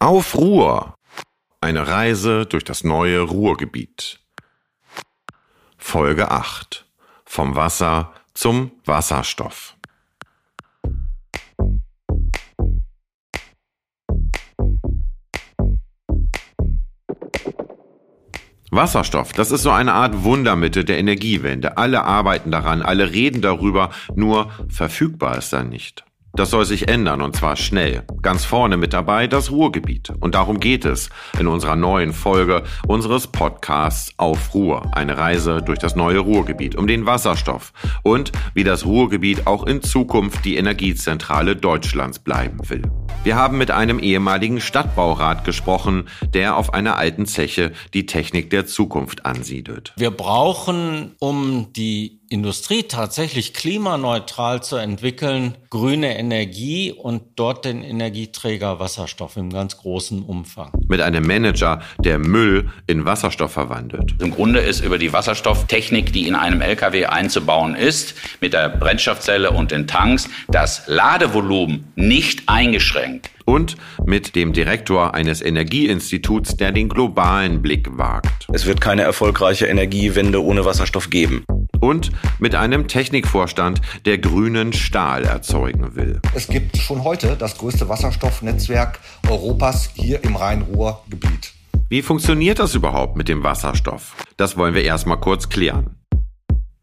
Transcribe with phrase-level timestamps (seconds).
[0.00, 0.94] Auf Ruhr!
[1.60, 4.20] Eine Reise durch das neue Ruhrgebiet.
[5.76, 6.86] Folge 8.
[7.24, 9.76] Vom Wasser zum Wasserstoff.
[18.70, 21.76] Wasserstoff, das ist so eine Art Wundermittel der Energiewende.
[21.76, 26.04] Alle arbeiten daran, alle reden darüber, nur verfügbar ist er nicht.
[26.34, 28.04] Das soll sich ändern und zwar schnell.
[28.22, 30.12] Ganz vorne mit dabei das Ruhrgebiet.
[30.20, 34.90] Und darum geht es in unserer neuen Folge unseres Podcasts Auf Ruhr.
[34.94, 37.72] Eine Reise durch das neue Ruhrgebiet, um den Wasserstoff
[38.02, 42.82] und wie das Ruhrgebiet auch in Zukunft die Energiezentrale Deutschlands bleiben will.
[43.24, 48.66] Wir haben mit einem ehemaligen Stadtbaurat gesprochen, der auf einer alten Zeche die Technik der
[48.66, 49.92] Zukunft ansiedelt.
[49.96, 58.78] Wir brauchen, um die Industrie tatsächlich klimaneutral zu entwickeln, grüne Energie und dort den Energieträger
[58.78, 60.72] Wasserstoff im ganz großen Umfang.
[60.88, 64.14] Mit einem Manager, der Müll in Wasserstoff verwandelt.
[64.20, 69.50] Im Grunde ist über die Wasserstofftechnik, die in einem LKW einzubauen ist, mit der Brennstoffzelle
[69.50, 76.90] und den Tanks, das Ladevolumen nicht eingeschränkt und mit dem Direktor eines Energieinstituts, der den
[76.90, 78.46] globalen Blick wagt.
[78.52, 81.44] Es wird keine erfolgreiche Energiewende ohne Wasserstoff geben
[81.80, 86.20] und mit einem Technikvorstand, der grünen Stahl erzeugen will.
[86.34, 91.52] Es gibt schon heute das größte Wasserstoffnetzwerk Europas hier im Rhein-Ruhr-Gebiet.
[91.88, 94.14] Wie funktioniert das überhaupt mit dem Wasserstoff?
[94.36, 95.96] Das wollen wir erstmal kurz klären.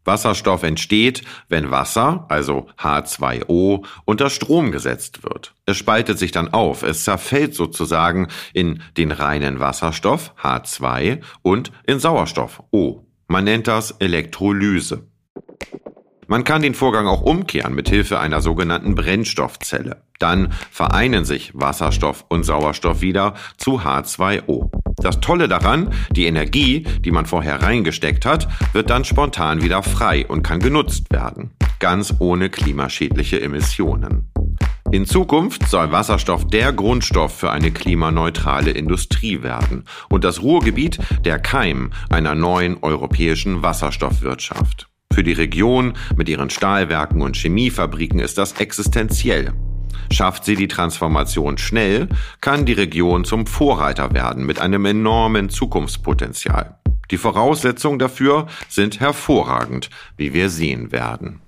[0.06, 5.54] Wasserstoff entsteht, wenn Wasser, also H2O, unter Strom gesetzt wird.
[5.66, 11.98] Es spaltet sich dann auf, es zerfällt sozusagen in den reinen Wasserstoff H2 und in
[11.98, 13.05] Sauerstoff O.
[13.28, 15.08] Man nennt das Elektrolyse.
[16.28, 20.02] Man kann den Vorgang auch umkehren mit Hilfe einer sogenannten Brennstoffzelle.
[20.18, 24.70] Dann vereinen sich Wasserstoff und Sauerstoff wieder zu H2O.
[24.96, 30.24] Das Tolle daran, die Energie, die man vorher reingesteckt hat, wird dann spontan wieder frei
[30.26, 31.50] und kann genutzt werden.
[31.80, 34.30] Ganz ohne klimaschädliche Emissionen.
[34.96, 41.38] In Zukunft soll Wasserstoff der Grundstoff für eine klimaneutrale Industrie werden und das Ruhrgebiet der
[41.38, 44.88] Keim einer neuen europäischen Wasserstoffwirtschaft.
[45.12, 49.52] Für die Region mit ihren Stahlwerken und Chemiefabriken ist das existenziell.
[50.10, 52.08] Schafft sie die Transformation schnell,
[52.40, 56.78] kann die Region zum Vorreiter werden mit einem enormen Zukunftspotenzial.
[57.10, 61.42] Die Voraussetzungen dafür sind hervorragend, wie wir sehen werden.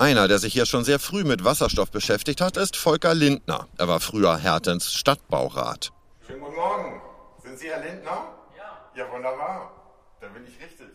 [0.00, 3.68] Einer, der sich hier schon sehr früh mit Wasserstoff beschäftigt hat, ist Volker Lindner.
[3.76, 5.92] Er war früher Hertens Stadtbaurat.
[6.26, 7.02] Schönen guten Morgen.
[7.42, 8.32] Sind Sie Herr Lindner?
[8.56, 8.80] Ja.
[8.96, 9.70] Ja, wunderbar.
[10.22, 10.86] Da bin ich richtig.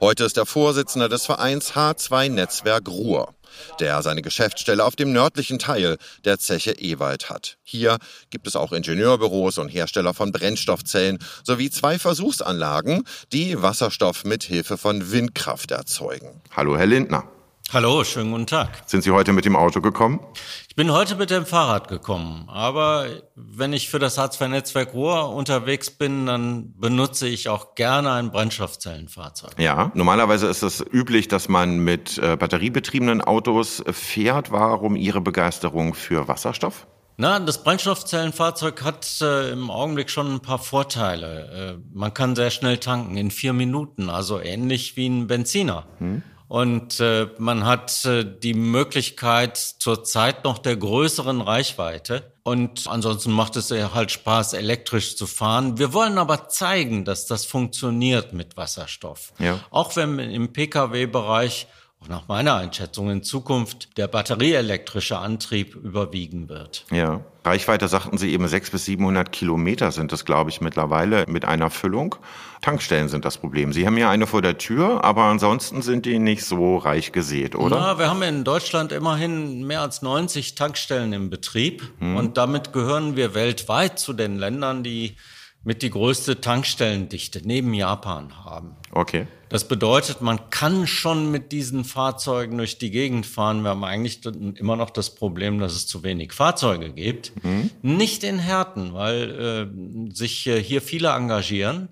[0.00, 3.34] Heute ist er Vorsitzender des Vereins H2 Netzwerk Ruhr,
[3.80, 7.58] der seine Geschäftsstelle auf dem nördlichen Teil der Zeche Ewald hat.
[7.64, 7.98] Hier
[8.30, 14.78] gibt es auch Ingenieurbüros und Hersteller von Brennstoffzellen sowie zwei Versuchsanlagen, die Wasserstoff mit Hilfe
[14.78, 16.40] von Windkraft erzeugen.
[16.54, 17.24] Hallo, Herr Lindner.
[17.70, 18.82] Hallo, schönen guten Tag.
[18.86, 20.20] Sind Sie heute mit dem Auto gekommen?
[20.68, 25.90] Ich bin heute mit dem Fahrrad gekommen, aber wenn ich für das H2-Netzwerk Ruhr unterwegs
[25.90, 29.52] bin, dann benutze ich auch gerne ein Brennstoffzellenfahrzeug.
[29.58, 34.50] Ja, normalerweise ist es üblich, dass man mit äh, batteriebetriebenen Autos fährt.
[34.50, 36.86] Warum Ihre Begeisterung für Wasserstoff?
[37.18, 41.78] Na, das Brennstoffzellenfahrzeug hat äh, im Augenblick schon ein paar Vorteile.
[41.78, 45.86] Äh, man kann sehr schnell tanken, in vier Minuten, also ähnlich wie ein Benziner.
[45.98, 46.22] Hm.
[46.52, 52.30] Und äh, man hat äh, die Möglichkeit zur Zeit noch der größeren Reichweite.
[52.42, 55.78] Und ansonsten macht es halt Spaß, elektrisch zu fahren.
[55.78, 59.32] Wir wollen aber zeigen, dass das funktioniert mit Wasserstoff.
[59.38, 59.60] Ja.
[59.70, 61.68] Auch wenn im Pkw-Bereich
[62.02, 66.84] auch nach meiner Einschätzung in Zukunft der batterieelektrische Antrieb überwiegen wird.
[66.90, 67.20] Ja.
[67.44, 71.70] Reichweite sagten Sie eben 600 bis 700 Kilometer sind es, glaube ich, mittlerweile mit einer
[71.70, 72.14] Füllung.
[72.60, 73.72] Tankstellen sind das Problem.
[73.72, 77.56] Sie haben ja eine vor der Tür, aber ansonsten sind die nicht so reich gesät,
[77.56, 77.76] oder?
[77.76, 82.16] Na, wir haben in Deutschland immerhin mehr als 90 Tankstellen im Betrieb hm.
[82.16, 85.16] und damit gehören wir weltweit zu den Ländern, die
[85.64, 88.76] mit die größte Tankstellendichte neben Japan haben.
[88.92, 89.26] Okay.
[89.52, 93.60] Das bedeutet, man kann schon mit diesen Fahrzeugen durch die Gegend fahren.
[93.62, 97.32] Wir haben eigentlich immer noch das Problem, dass es zu wenig Fahrzeuge gibt.
[97.44, 97.68] Mhm.
[97.82, 99.68] Nicht in Härten, weil
[100.10, 101.90] äh, sich äh, hier viele engagieren.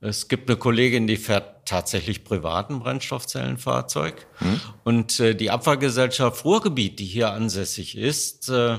[0.00, 4.26] Es gibt eine Kollegin, die fährt tatsächlich privaten Brennstoffzellenfahrzeug.
[4.40, 4.60] Mhm.
[4.84, 8.78] Und äh, die Abfallgesellschaft Ruhrgebiet, die hier ansässig ist, äh,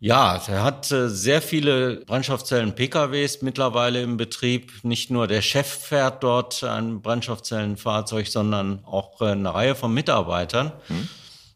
[0.00, 4.72] ja, er hat äh, sehr viele Brennstoffzellen-PKWs mittlerweile im Betrieb.
[4.84, 10.72] Nicht nur der Chef fährt dort ein Brennstoffzellenfahrzeug, sondern auch äh, eine Reihe von Mitarbeitern.
[10.86, 11.08] Hm.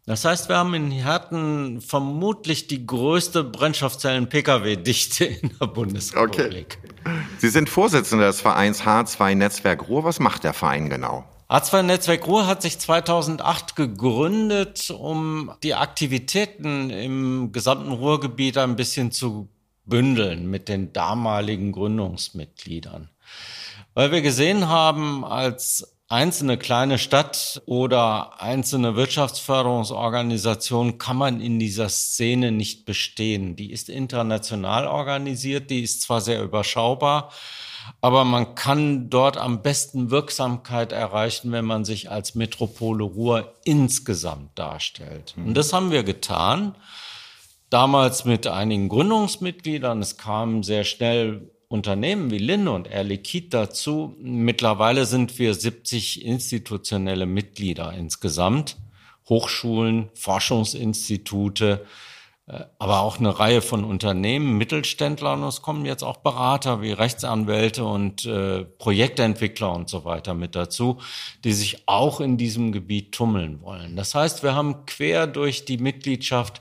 [0.05, 6.79] Das heißt, wir haben in Herten vermutlich die größte Brennstoffzellen-Pkw-Dichte in der Bundesrepublik.
[6.83, 7.13] Okay.
[7.39, 10.03] Sie sind Vorsitzender des Vereins H2 Netzwerk Ruhr.
[10.03, 11.25] Was macht der Verein genau?
[11.53, 19.13] H2 Netzwerk Ruhr hat sich 2008 gegründet, um die Aktivitäten im gesamten Ruhrgebiet ein bisschen
[19.13, 19.51] zu
[19.85, 23.11] bündeln mit den damaligen Gründungsmitgliedern.
[23.93, 31.91] Weil wir gesehen haben, als einzelne kleine Stadt oder einzelne Wirtschaftsförderungsorganisation kann man in dieser
[31.91, 33.57] Szene nicht bestehen.
[33.57, 37.31] Die ist international organisiert, die ist zwar sehr überschaubar,
[38.01, 44.59] aber man kann dort am besten Wirksamkeit erreichen, wenn man sich als Metropole Ruhr insgesamt
[44.59, 45.35] darstellt.
[45.37, 46.75] Und das haben wir getan.
[47.71, 50.01] Damals mit einigen Gründungsmitgliedern.
[50.01, 54.15] Es kamen sehr schnell Unternehmen wie Linde und Air Liquide dazu.
[54.21, 58.77] Mittlerweile sind wir 70 institutionelle Mitglieder insgesamt.
[59.29, 61.87] Hochschulen, Forschungsinstitute,
[62.79, 67.85] aber auch eine Reihe von Unternehmen, Mittelständler und es kommen jetzt auch Berater wie Rechtsanwälte
[67.85, 70.99] und äh, Projektentwickler und so weiter mit dazu,
[71.45, 73.97] die sich auch in diesem Gebiet tummeln wollen.
[73.97, 76.61] Das heißt, wir haben quer durch die Mitgliedschaft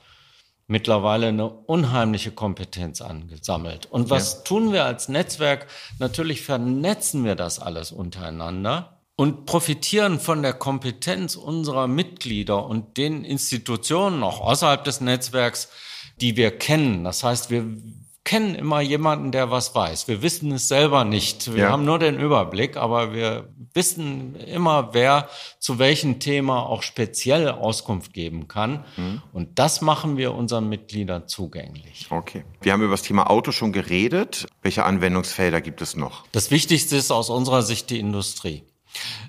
[0.68, 3.88] mittlerweile eine unheimliche Kompetenz angesammelt.
[3.88, 4.40] Und was ja.
[4.44, 5.68] tun wir als Netzwerk?
[6.00, 13.24] Natürlich vernetzen wir das alles untereinander und profitieren von der Kompetenz unserer Mitglieder und den
[13.24, 15.70] Institutionen auch außerhalb des Netzwerks,
[16.20, 17.04] die wir kennen.
[17.04, 17.68] Das heißt, wir
[18.24, 20.08] kennen immer jemanden, der was weiß.
[20.08, 21.54] Wir wissen es selber nicht.
[21.54, 21.70] Wir ja.
[21.70, 25.30] haben nur den Überblick, aber wir wissen immer, wer
[25.60, 28.86] zu welchem Thema auch speziell Auskunft geben kann.
[28.98, 29.22] Mhm.
[29.34, 32.08] Und das machen wir unseren Mitgliedern zugänglich.
[32.10, 32.44] Okay.
[32.62, 34.48] Wir haben über das Thema Auto schon geredet.
[34.64, 36.26] Welche Anwendungsfelder gibt es noch?
[36.32, 38.64] Das Wichtigste ist aus unserer Sicht die Industrie.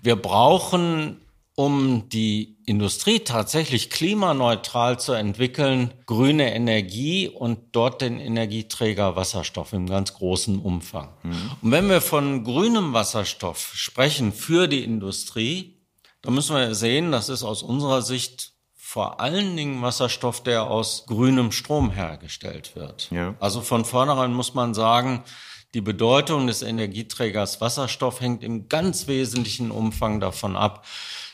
[0.02, 1.18] Wir brauchen
[1.54, 9.86] um die Industrie tatsächlich klimaneutral zu entwickeln, grüne Energie und dort den Energieträger Wasserstoff im
[9.86, 11.10] ganz großen Umfang.
[11.22, 11.50] Mhm.
[11.60, 15.76] Und wenn wir von grünem Wasserstoff sprechen für die Industrie,
[16.22, 21.06] dann müssen wir sehen, das ist aus unserer Sicht vor allen Dingen Wasserstoff, der aus
[21.06, 23.10] grünem Strom hergestellt wird.
[23.10, 23.34] Ja.
[23.40, 25.24] Also von vornherein muss man sagen,
[25.74, 30.86] die Bedeutung des Energieträgers Wasserstoff hängt im ganz wesentlichen Umfang davon ab,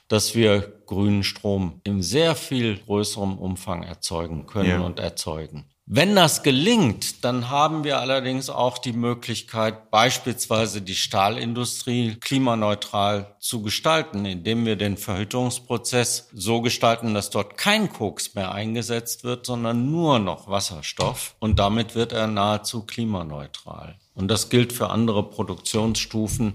[0.09, 4.81] dass wir grünen Strom in sehr viel größerem Umfang erzeugen können ja.
[4.81, 5.67] und erzeugen.
[5.91, 13.63] Wenn das gelingt, dann haben wir allerdings auch die Möglichkeit, beispielsweise die Stahlindustrie klimaneutral zu
[13.63, 19.91] gestalten, indem wir den Verhüttungsprozess so gestalten, dass dort kein Koks mehr eingesetzt wird, sondern
[19.91, 21.37] nur noch Wasserstoff.
[21.39, 23.97] Und damit wird er nahezu klimaneutral.
[24.19, 26.55] Und das gilt für andere Produktionsstufen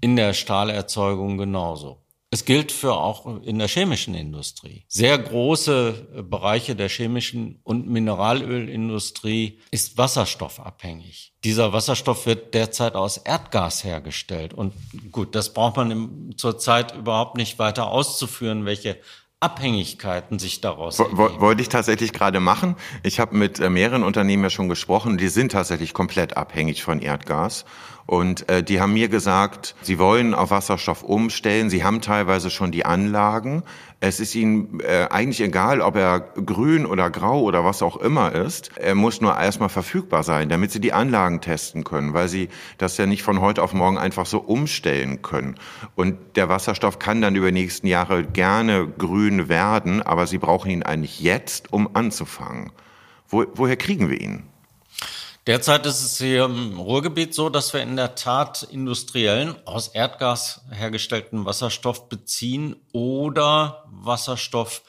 [0.00, 2.02] in der Stahlerzeugung genauso.
[2.34, 4.86] Es gilt für auch in der chemischen Industrie.
[4.88, 11.34] Sehr große Bereiche der chemischen und Mineralölindustrie ist wasserstoffabhängig.
[11.44, 14.54] Dieser Wasserstoff wird derzeit aus Erdgas hergestellt.
[14.54, 14.72] Und
[15.10, 18.96] gut, das braucht man zurzeit überhaupt nicht weiter auszuführen, welche
[19.42, 21.18] Abhängigkeiten sich daraus ergeben.
[21.40, 22.76] Wollte ich tatsächlich gerade machen.
[23.02, 27.00] Ich habe mit äh, mehreren Unternehmen ja schon gesprochen, die sind tatsächlich komplett abhängig von
[27.00, 27.64] Erdgas.
[28.12, 31.70] Und äh, die haben mir gesagt, sie wollen auf Wasserstoff umstellen.
[31.70, 33.62] Sie haben teilweise schon die Anlagen.
[34.00, 38.34] Es ist ihnen äh, eigentlich egal, ob er grün oder grau oder was auch immer
[38.34, 38.76] ist.
[38.76, 42.98] Er muss nur erstmal verfügbar sein, damit sie die Anlagen testen können, weil sie das
[42.98, 45.54] ja nicht von heute auf morgen einfach so umstellen können.
[45.94, 50.70] Und der Wasserstoff kann dann über die nächsten Jahre gerne grün werden, aber sie brauchen
[50.70, 52.72] ihn eigentlich jetzt, um anzufangen.
[53.26, 54.51] Wo, woher kriegen wir ihn?
[55.46, 60.60] Derzeit ist es hier im Ruhrgebiet so, dass wir in der Tat industriellen, aus Erdgas
[60.70, 64.82] hergestellten Wasserstoff beziehen oder Wasserstoff,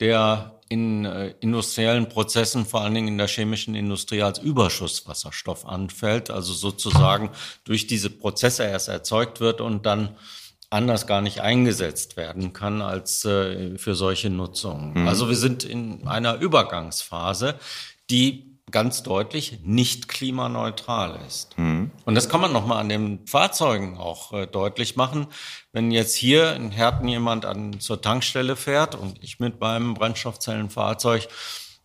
[0.00, 6.30] der in äh, industriellen Prozessen, vor allen Dingen in der chemischen Industrie, als Überschusswasserstoff anfällt,
[6.30, 7.30] also sozusagen
[7.64, 10.16] durch diese Prozesse erst erzeugt wird und dann
[10.68, 15.02] anders gar nicht eingesetzt werden kann als äh, für solche Nutzungen.
[15.02, 15.08] Mhm.
[15.08, 17.54] Also wir sind in einer Übergangsphase,
[18.10, 21.56] die ganz deutlich nicht klimaneutral ist.
[21.58, 21.90] Mhm.
[22.04, 25.26] Und das kann man nochmal an den Fahrzeugen auch äh, deutlich machen.
[25.72, 31.28] Wenn jetzt hier in Herten jemand an, zur Tankstelle fährt und ich mit meinem Brennstoffzellenfahrzeug,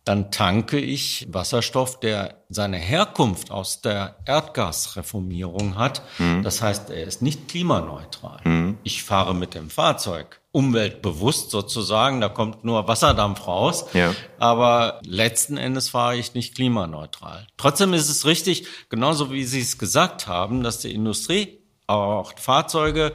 [0.04, 6.02] dann tanke ich Wasserstoff, der seine Herkunft aus der Erdgasreformierung hat.
[6.18, 6.42] Mhm.
[6.42, 8.40] Das heißt, er ist nicht klimaneutral.
[8.44, 8.78] Mhm.
[8.82, 13.86] Ich fahre mit dem Fahrzeug umweltbewusst sozusagen, da kommt nur Wasserdampf raus.
[13.92, 14.14] Ja.
[14.38, 17.46] Aber letzten Endes fahre ich nicht klimaneutral.
[17.56, 23.12] Trotzdem ist es richtig, genauso wie Sie es gesagt haben, dass die Industrie auch Fahrzeuge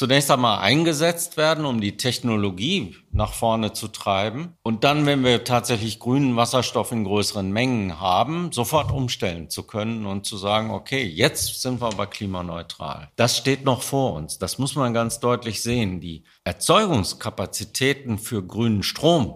[0.00, 4.56] zunächst einmal eingesetzt werden, um die Technologie nach vorne zu treiben.
[4.62, 10.06] Und dann, wenn wir tatsächlich grünen Wasserstoff in größeren Mengen haben, sofort umstellen zu können
[10.06, 13.10] und zu sagen, okay, jetzt sind wir aber klimaneutral.
[13.16, 14.38] Das steht noch vor uns.
[14.38, 16.00] Das muss man ganz deutlich sehen.
[16.00, 19.34] Die Erzeugungskapazitäten für grünen Strom,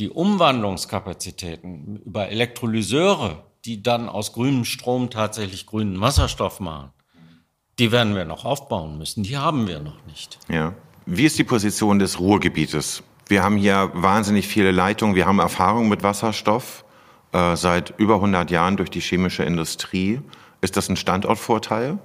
[0.00, 6.90] die Umwandlungskapazitäten über Elektrolyseure, die dann aus grünem Strom tatsächlich grünen Wasserstoff machen,
[7.78, 9.22] die werden wir noch aufbauen müssen.
[9.22, 10.38] Die haben wir noch nicht.
[10.48, 10.74] Ja.
[11.06, 13.02] Wie ist die Position des Ruhrgebietes?
[13.26, 15.14] Wir haben hier wahnsinnig viele Leitungen.
[15.16, 16.84] Wir haben Erfahrung mit Wasserstoff
[17.32, 20.20] äh, seit über 100 Jahren durch die chemische Industrie.
[20.60, 21.98] Ist das ein Standortvorteil?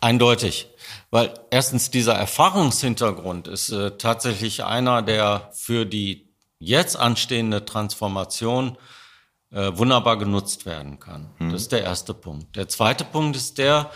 [0.00, 0.70] Eindeutig.
[1.10, 8.78] Weil erstens dieser Erfahrungshintergrund ist äh, tatsächlich einer, der für die jetzt anstehende Transformation
[9.50, 11.30] äh, wunderbar genutzt werden kann.
[11.38, 11.50] Mhm.
[11.50, 12.56] Das ist der erste Punkt.
[12.56, 13.90] Der zweite Punkt ist der,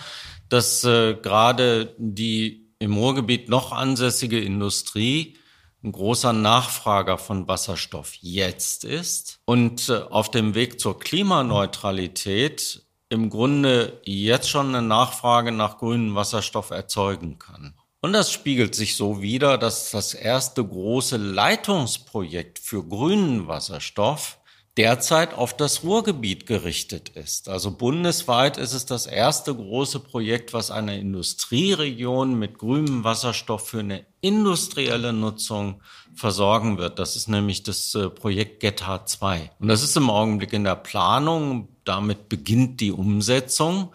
[0.49, 5.37] dass äh, gerade die im Ruhrgebiet noch ansässige Industrie
[5.83, 13.31] ein großer Nachfrager von Wasserstoff jetzt ist und äh, auf dem Weg zur Klimaneutralität im
[13.31, 17.75] Grunde jetzt schon eine Nachfrage nach grünem Wasserstoff erzeugen kann.
[18.01, 24.38] Und das spiegelt sich so wider, dass das erste große Leitungsprojekt für grünen Wasserstoff
[24.79, 27.49] derzeit auf das Ruhrgebiet gerichtet ist.
[27.49, 33.81] Also bundesweit ist es das erste große Projekt, was eine Industrieregion mit grünem Wasserstoff für
[33.81, 35.83] eine industrielle Nutzung
[36.15, 37.01] versorgen wird.
[37.01, 39.51] Das ist nämlich das äh, Projekt GetH 2.
[39.59, 41.69] Und das ist im Augenblick in der Planung.
[41.85, 43.93] Damit beginnt die Umsetzung.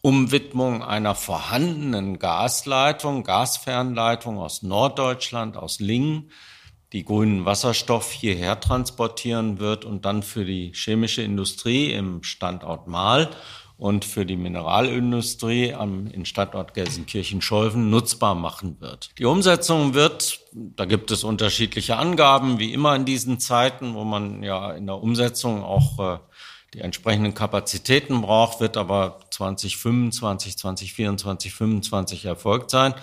[0.00, 6.30] Umwidmung einer vorhandenen Gasleitung, Gasfernleitung aus Norddeutschland, aus Lingen,
[6.96, 13.28] die grünen Wasserstoff hierher transportieren wird und dann für die chemische Industrie im Standort Mahl
[13.76, 19.10] und für die Mineralindustrie am, in Standort Gelsenkirchen-Scholven nutzbar machen wird.
[19.18, 24.42] Die Umsetzung wird, da gibt es unterschiedliche Angaben, wie immer in diesen Zeiten, wo man
[24.42, 26.18] ja in der Umsetzung auch äh,
[26.72, 32.94] die entsprechenden Kapazitäten braucht, wird aber 2025, 2024, 2025 erfolgt sein.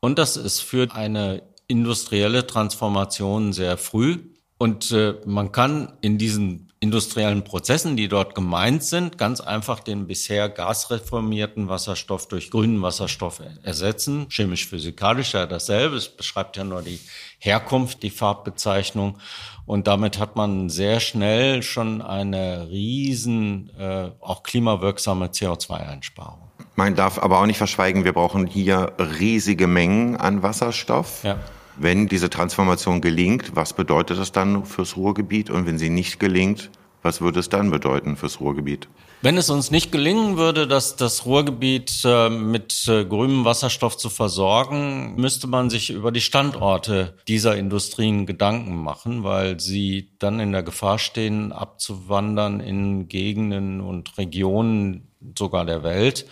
[0.00, 4.18] Und das ist für eine industrielle Transformation sehr früh.
[4.58, 10.06] Und äh, man kann in diesen industriellen Prozessen, die dort gemeint sind, ganz einfach den
[10.06, 14.26] bisher gasreformierten Wasserstoff durch grünen Wasserstoff ersetzen.
[14.28, 15.96] Chemisch-physikalisch ja dasselbe.
[15.96, 17.00] Es beschreibt ja nur die
[17.38, 19.18] Herkunft, die Farbbezeichnung.
[19.64, 26.50] Und damit hat man sehr schnell schon eine riesen, äh, auch klimawirksame CO2-Einsparung.
[26.76, 31.24] Man darf aber auch nicht verschweigen, wir brauchen hier riesige Mengen an Wasserstoff.
[31.24, 31.38] Ja.
[31.76, 35.50] Wenn diese Transformation gelingt, was bedeutet das dann fürs Ruhrgebiet?
[35.50, 36.70] Und wenn sie nicht gelingt,
[37.04, 38.88] was würde es dann bedeuten fürs Ruhrgebiet?
[39.20, 44.08] Wenn es uns nicht gelingen würde, dass das Ruhrgebiet äh, mit äh, grünem Wasserstoff zu
[44.08, 50.52] versorgen, müsste man sich über die Standorte dieser Industrien Gedanken machen, weil sie dann in
[50.52, 56.26] der Gefahr stehen, abzuwandern in Gegenden und Regionen sogar der Welt,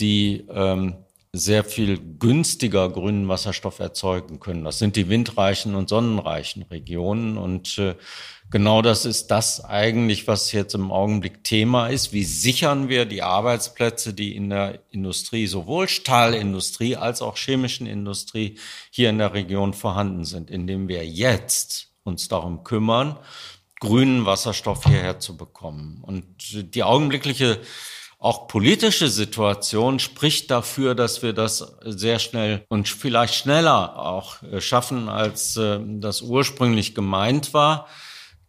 [0.00, 1.03] die ähm,
[1.34, 4.64] sehr viel günstiger grünen Wasserstoff erzeugen können.
[4.64, 7.36] Das sind die windreichen und sonnenreichen Regionen.
[7.36, 7.96] Und äh,
[8.50, 12.12] genau das ist das eigentlich, was jetzt im Augenblick Thema ist.
[12.12, 18.56] Wie sichern wir die Arbeitsplätze, die in der Industrie, sowohl Stahlindustrie als auch chemischen Industrie
[18.90, 23.18] hier in der Region vorhanden sind, indem wir jetzt uns darum kümmern,
[23.80, 25.98] grünen Wasserstoff hierher zu bekommen.
[26.02, 26.24] Und
[26.74, 27.60] die augenblickliche
[28.18, 34.60] auch politische Situation spricht dafür, dass wir das sehr schnell und vielleicht schneller auch äh,
[34.60, 37.86] schaffen, als äh, das ursprünglich gemeint war.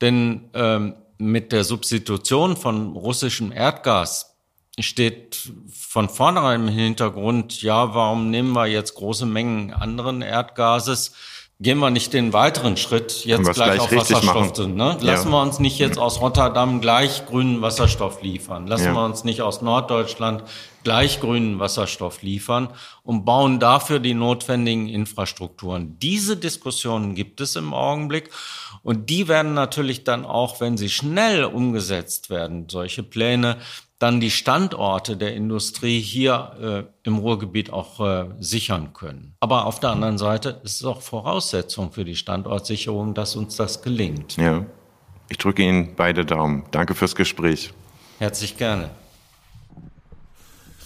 [0.01, 4.35] Denn ähm, mit der Substitution von russischem Erdgas
[4.79, 11.13] steht von vornherein im Hintergrund, ja, warum nehmen wir jetzt große Mengen anderen Erdgases?
[11.61, 14.75] Gehen wir nicht den weiteren Schritt jetzt gleich, gleich auf Wasserstoff machen.
[14.75, 14.97] ne?
[14.99, 15.33] Lassen ja.
[15.33, 18.67] wir uns nicht jetzt aus Rotterdam gleich grünen Wasserstoff liefern.
[18.67, 18.93] Lassen ja.
[18.93, 20.43] wir uns nicht aus Norddeutschland
[20.83, 22.69] gleich grünen Wasserstoff liefern
[23.03, 25.97] und bauen dafür die notwendigen Infrastrukturen.
[25.99, 28.31] Diese Diskussionen gibt es im Augenblick
[28.83, 33.57] und die werden natürlich dann auch, wenn sie schnell umgesetzt werden, solche Pläne,
[33.99, 39.35] dann die Standorte der Industrie hier äh, im Ruhrgebiet auch äh, sichern können.
[39.39, 43.81] Aber auf der anderen Seite ist es auch Voraussetzung für die Standortsicherung, dass uns das
[43.81, 44.35] gelingt.
[44.37, 44.65] Ja,
[45.29, 46.65] ich drücke Ihnen beide Daumen.
[46.71, 47.71] Danke fürs Gespräch.
[48.19, 48.89] Herzlich gerne.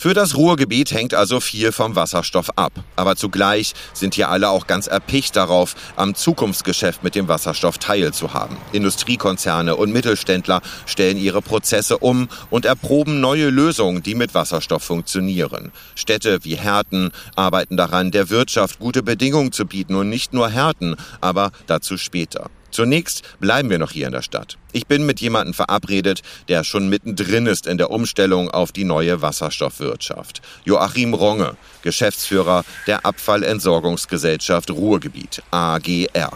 [0.01, 2.71] Für das Ruhrgebiet hängt also viel vom Wasserstoff ab.
[2.95, 8.55] Aber zugleich sind hier alle auch ganz erpicht darauf, am Zukunftsgeschäft mit dem Wasserstoff teilzuhaben.
[8.71, 15.73] Industriekonzerne und Mittelständler stellen ihre Prozesse um und erproben neue Lösungen, die mit Wasserstoff funktionieren.
[15.95, 20.95] Städte wie Herten arbeiten daran, der Wirtschaft gute Bedingungen zu bieten und nicht nur Herten,
[21.19, 22.49] aber dazu später.
[22.79, 24.57] Zunächst bleiben wir noch hier in der Stadt.
[24.71, 29.21] Ich bin mit jemandem verabredet, der schon mittendrin ist in der Umstellung auf die neue
[29.21, 30.41] Wasserstoffwirtschaft.
[30.63, 36.31] Joachim Ronge, Geschäftsführer der Abfallentsorgungsgesellschaft Ruhrgebiet, AGR.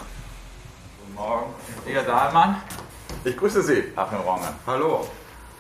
[0.99, 1.53] Guten Morgen,
[1.85, 2.57] Herr Dahlmann.
[3.23, 3.81] Ich grüße Sie.
[3.95, 4.49] Achim Ronge.
[4.67, 5.07] Hallo.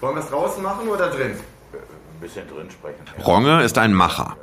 [0.01, 1.31] Wollen wir es draußen machen oder drin?
[1.31, 3.05] Ein bisschen drin sprechen.
[3.25, 4.35] Ronge ist ein Macher.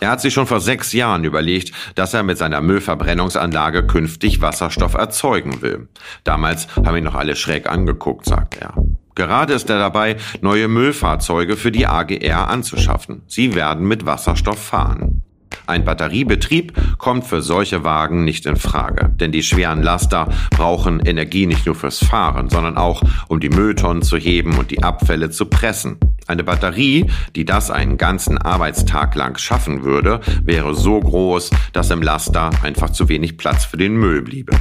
[0.00, 4.94] Er hat sich schon vor sechs Jahren überlegt, dass er mit seiner Müllverbrennungsanlage künftig Wasserstoff
[4.94, 5.88] erzeugen will.
[6.24, 8.74] Damals haben ihn noch alle schräg angeguckt, sagt er.
[9.14, 13.22] Gerade ist er dabei, neue Müllfahrzeuge für die AGR anzuschaffen.
[13.26, 15.23] Sie werden mit Wasserstoff fahren.
[15.66, 21.46] Ein Batteriebetrieb kommt für solche Wagen nicht in Frage, denn die schweren Laster brauchen Energie
[21.46, 25.46] nicht nur fürs Fahren, sondern auch um die Mülltonnen zu heben und die Abfälle zu
[25.46, 25.98] pressen.
[26.26, 32.02] Eine Batterie, die das einen ganzen Arbeitstag lang schaffen würde, wäre so groß, dass im
[32.02, 34.54] Laster einfach zu wenig Platz für den Müll bliebe.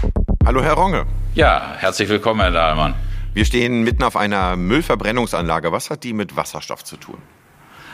[0.45, 1.05] Hallo Herr Ronge.
[1.35, 2.93] Ja, herzlich willkommen, Herr Dahlmann.
[3.33, 5.71] Wir stehen mitten auf einer Müllverbrennungsanlage.
[5.71, 7.17] Was hat die mit Wasserstoff zu tun?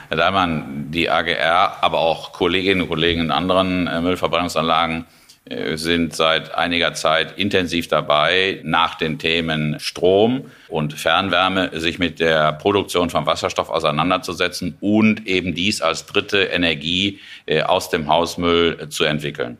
[0.09, 5.05] Herr Dahlmann, die AGR, aber auch Kolleginnen und Kollegen in anderen äh, Müllverbrennungsanlagen
[5.45, 12.19] äh, sind seit einiger Zeit intensiv dabei, nach den Themen Strom und Fernwärme sich mit
[12.19, 18.89] der Produktion von Wasserstoff auseinanderzusetzen und eben dies als dritte Energie äh, aus dem Hausmüll
[18.89, 19.59] zu entwickeln.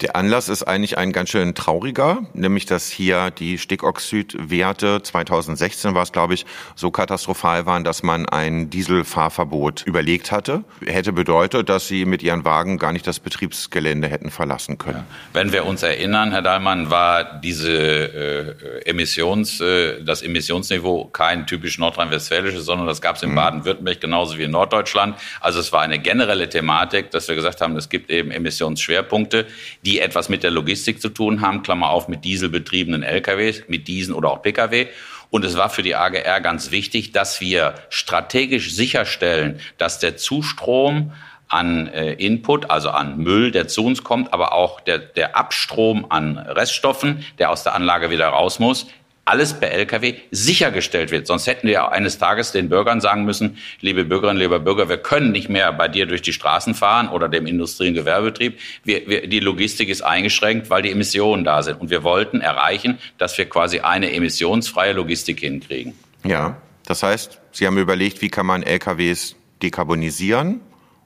[0.00, 6.02] Der Anlass ist eigentlich ein ganz schön trauriger, nämlich dass hier die Stickoxidwerte 2016 war
[6.02, 10.64] es, glaube ich, so katastrophal waren, dass man ein Dieselfahrverbot überlegt hatte.
[10.84, 14.98] Hätte bedeutet, dass sie mit ihren Wagen gar nicht das Betriebsgelände hätten verlassen können.
[14.98, 15.16] Ja.
[15.32, 21.78] Wenn wir uns erinnern, Herr Dahlmann, war diese äh, Emissions, äh, das Emissionsniveau kein typisch
[21.78, 23.36] nordrhein-westfälisches, sondern das gab es in mhm.
[23.36, 25.16] Baden-Württemberg genauso wie in Norddeutschland.
[25.40, 29.46] Also es war eine generelle Thematik, dass wir gesagt haben, es gibt eben Emissionsschwerpunkte
[29.84, 34.14] die etwas mit der Logistik zu tun haben, Klammer auf, mit dieselbetriebenen LKWs, mit Diesen
[34.14, 34.86] oder auch Pkw.
[35.30, 41.12] Und es war für die AGR ganz wichtig, dass wir strategisch sicherstellen, dass der Zustrom
[41.48, 46.06] an äh, Input, also an Müll, der zu uns kommt, aber auch der, der Abstrom
[46.08, 48.86] an Reststoffen, der aus der Anlage wieder raus muss,
[49.24, 51.26] alles per Lkw sichergestellt wird.
[51.26, 55.32] Sonst hätten wir eines Tages den Bürgern sagen müssen, liebe Bürgerinnen, lieber Bürger, wir können
[55.32, 58.58] nicht mehr bei dir durch die Straßen fahren oder dem Industrie- und Gewerbebetrieb.
[58.84, 61.80] Wir, wir, die Logistik ist eingeschränkt, weil die Emissionen da sind.
[61.80, 65.94] Und wir wollten erreichen, dass wir quasi eine emissionsfreie Logistik hinkriegen.
[66.24, 66.56] Ja,
[66.86, 70.60] das heißt, Sie haben überlegt, wie kann man LKWs dekarbonisieren?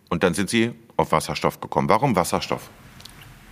[0.08, 1.88] Und dann sind Sie auf Wasserstoff gekommen.
[1.88, 2.70] Warum Wasserstoff?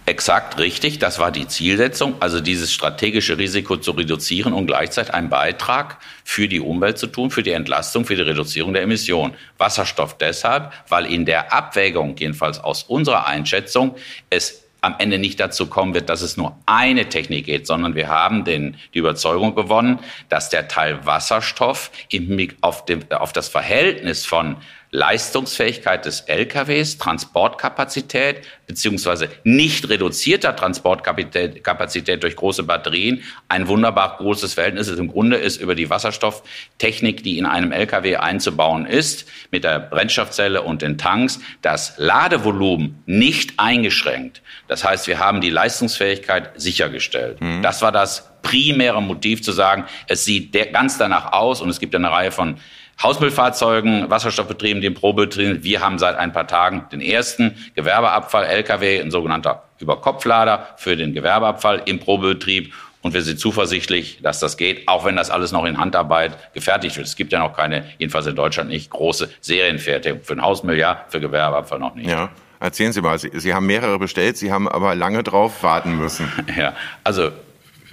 [0.09, 5.31] Exakt richtig, das war die Zielsetzung, also dieses strategische Risiko zu reduzieren und gleichzeitig einen
[5.31, 9.35] Beitrag für die Umwelt zu tun, für die Entlastung, für die Reduzierung der Emissionen.
[9.59, 13.97] Wasserstoff deshalb, weil in der Abwägung, jedenfalls aus unserer Einschätzung,
[14.31, 18.07] es am Ende nicht dazu kommen wird, dass es nur eine Technik geht, sondern wir
[18.07, 24.25] haben den, die Überzeugung gewonnen, dass der Teil Wasserstoff im, auf, dem, auf das Verhältnis
[24.25, 24.57] von
[24.97, 34.89] Leistungsfähigkeit des LKWs, Transportkapazität beziehungsweise nicht reduzierter Transportkapazität durch große Batterien ein wunderbar großes Verhältnis
[34.89, 34.99] ist.
[34.99, 40.63] Im Grunde ist über die Wasserstofftechnik, die in einem LKW einzubauen ist, mit der Brennstoffzelle
[40.63, 44.41] und den Tanks, das Ladevolumen nicht eingeschränkt.
[44.67, 47.39] Das heißt, wir haben die Leistungsfähigkeit sichergestellt.
[47.43, 47.61] Mhm.
[47.61, 51.95] Das war das primäre Motiv zu sagen, es sieht ganz danach aus und es gibt
[51.95, 52.57] eine Reihe von
[53.03, 55.63] Hausmüllfahrzeugen, Wasserstoffbetrieben, den Probebetrieben.
[55.63, 61.13] Wir haben seit ein paar Tagen den ersten Gewerbeabfall LKW, ein sogenannter Überkopflader für den
[61.13, 62.73] Gewerbeabfall im Probebetrieb.
[63.03, 66.97] Und wir sind zuversichtlich, dass das geht, auch wenn das alles noch in Handarbeit gefertigt
[66.97, 67.07] wird.
[67.07, 70.23] Es gibt ja noch keine, jedenfalls in Deutschland nicht, große Serienfertigung.
[70.23, 72.09] Für ein Hausmüll ja, für Gewerbeabfall noch nicht.
[72.09, 72.31] Ja.
[72.59, 76.33] Erzählen Sie mal, Sie, Sie haben mehrere bestellt, Sie haben aber lange drauf warten müssen.
[76.57, 77.31] Ja, also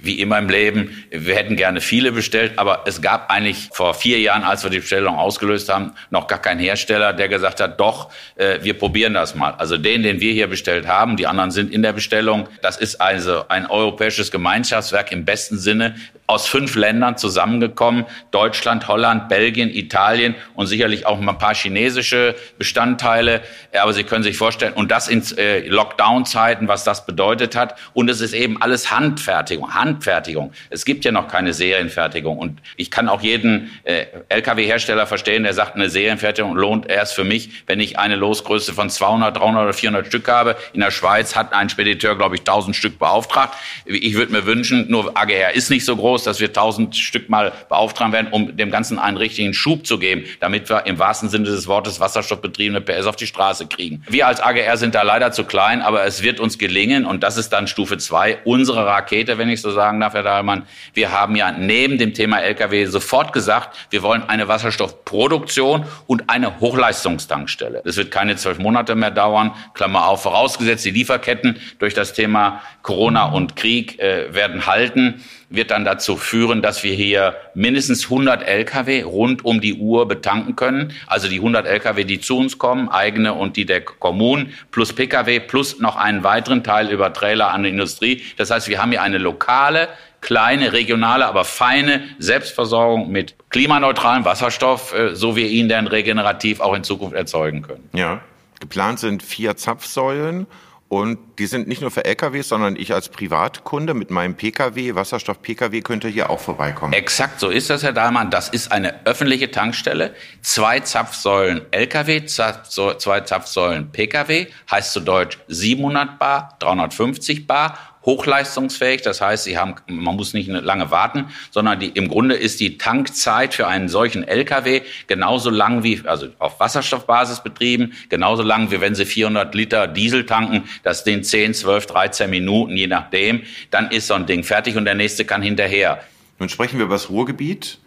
[0.04, 4.20] wie immer im Leben, wir hätten gerne viele bestellt, aber es gab eigentlich vor vier
[4.20, 8.10] Jahren, als wir die Bestellung ausgelöst haben, noch gar keinen Hersteller, der gesagt hat, doch,
[8.36, 9.54] äh, wir probieren das mal.
[9.58, 12.48] Also den, den wir hier bestellt haben, die anderen sind in der Bestellung.
[12.62, 18.04] Das ist also ein europäisches Gemeinschaftswerk im besten Sinne aus fünf Ländern zusammengekommen.
[18.30, 23.42] Deutschland, Holland, Belgien, Italien und sicherlich auch ein paar chinesische Bestandteile.
[23.80, 27.76] Aber Sie können sich vorstellen, und das in äh, Lockdown-Zeiten, was das bedeutet hat.
[27.94, 29.74] Und es ist eben alles Handfertigung.
[29.74, 30.52] Hand Handfertigung.
[30.70, 32.38] Es gibt ja noch keine Serienfertigung.
[32.38, 37.24] Und ich kann auch jeden äh, Lkw-Hersteller verstehen, der sagt, eine Serienfertigung lohnt erst für
[37.24, 40.56] mich, wenn ich eine Losgröße von 200, 300 oder 400 Stück habe.
[40.72, 43.54] In der Schweiz hat ein Spediteur, glaube ich, 1000 Stück beauftragt.
[43.84, 47.52] Ich würde mir wünschen, nur AGR ist nicht so groß, dass wir 1000 Stück mal
[47.68, 51.46] beauftragen werden, um dem Ganzen einen richtigen Schub zu geben, damit wir im wahrsten Sinne
[51.46, 54.04] des Wortes wasserstoffbetriebene PS auf die Straße kriegen.
[54.08, 57.36] Wir als AGR sind da leider zu klein, aber es wird uns gelingen und das
[57.36, 60.66] ist dann Stufe zwei unsere Rakete, wenn ich so sagen darf, Herr Dahlmann.
[60.92, 66.60] Wir haben ja neben dem Thema Lkw sofort gesagt, wir wollen eine Wasserstoffproduktion und eine
[66.60, 67.82] Hochleistungstankstelle.
[67.84, 72.60] Das wird keine zwölf Monate mehr dauern, Klammer auf, vorausgesetzt die Lieferketten durch das Thema
[72.82, 75.22] Corona und Krieg äh, werden halten
[75.56, 80.56] wird dann dazu führen, dass wir hier mindestens 100 Lkw rund um die Uhr betanken
[80.56, 80.92] können.
[81.06, 85.40] Also die 100 Lkw, die zu uns kommen, eigene und die der Kommunen, plus Pkw,
[85.40, 88.22] plus noch einen weiteren Teil über Trailer an die Industrie.
[88.36, 89.88] Das heißt, wir haben hier eine lokale,
[90.20, 96.74] kleine, regionale, aber feine Selbstversorgung mit klimaneutralem Wasserstoff, äh, so wir ihn dann regenerativ auch
[96.74, 97.88] in Zukunft erzeugen können.
[97.92, 98.20] Ja,
[98.60, 100.46] geplant sind vier Zapfsäulen
[100.88, 105.80] und die sind nicht nur für LKWs, sondern ich als Privatkunde mit meinem Pkw, Wasserstoff-Pkw,
[105.80, 106.92] könnte hier auch vorbeikommen.
[106.92, 108.30] Exakt so ist das, Herr Dahlmann.
[108.30, 110.14] Das ist eine öffentliche Tankstelle.
[110.42, 119.02] Zwei Zapfsäulen LKW, zwei Zapfsäulen Pkw, heißt zu Deutsch 700 Bar, 350 Bar hochleistungsfähig.
[119.02, 122.78] Das heißt, sie haben, man muss nicht lange warten, sondern die, im Grunde ist die
[122.78, 128.80] Tankzeit für einen solchen LKW genauso lang wie, also auf Wasserstoffbasis betrieben, genauso lang wie
[128.80, 130.64] wenn sie 400 Liter Diesel tanken.
[130.82, 133.42] Das sind 10, 12, 13 Minuten, je nachdem.
[133.70, 136.00] Dann ist so ein Ding fertig und der nächste kann hinterher.
[136.38, 137.78] Nun sprechen wir über das Ruhrgebiet,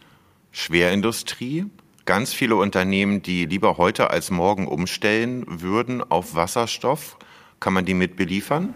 [0.51, 1.65] Schwerindustrie.
[2.06, 7.17] Ganz viele Unternehmen, die lieber heute als morgen umstellen würden auf Wasserstoff.
[7.60, 8.73] Kann man die mit beliefern?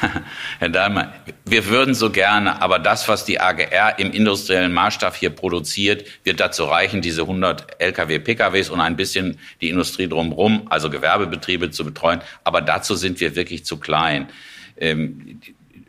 [0.58, 1.12] Herr Dahlmann,
[1.44, 6.40] wir würden so gerne, aber das, was die AGR im industriellen Maßstab hier produziert, wird
[6.40, 11.84] dazu reichen, diese 100 Lkw, PKWs und ein bisschen die Industrie drumherum, also Gewerbebetriebe zu
[11.84, 12.20] betreuen.
[12.44, 14.28] Aber dazu sind wir wirklich zu klein.
[14.76, 15.40] Ähm,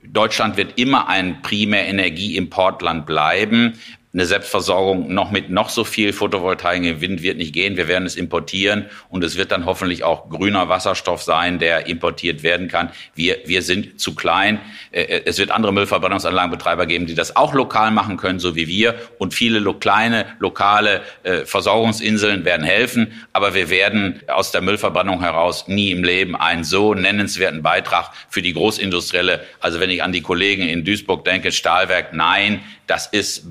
[0.03, 3.79] Deutschland wird immer ein Primärenergieimportland bleiben
[4.13, 7.77] eine Selbstversorgung noch mit noch so viel Photovoltaik im Wind wird nicht gehen.
[7.77, 12.43] Wir werden es importieren und es wird dann hoffentlich auch grüner Wasserstoff sein, der importiert
[12.43, 12.89] werden kann.
[13.15, 14.59] Wir, wir sind zu klein.
[14.91, 18.67] Äh, äh, es wird andere Müllverbrennungsanlagenbetreiber geben, die das auch lokal machen können, so wie
[18.67, 18.95] wir.
[19.17, 23.13] Und viele lo kleine lokale äh, Versorgungsinseln werden helfen.
[23.31, 28.41] Aber wir werden aus der Müllverbrennung heraus nie im Leben einen so nennenswerten Beitrag für
[28.41, 33.45] die Großindustrielle, also wenn ich an die Kollegen in Duisburg denke, Stahlwerk, nein, das ist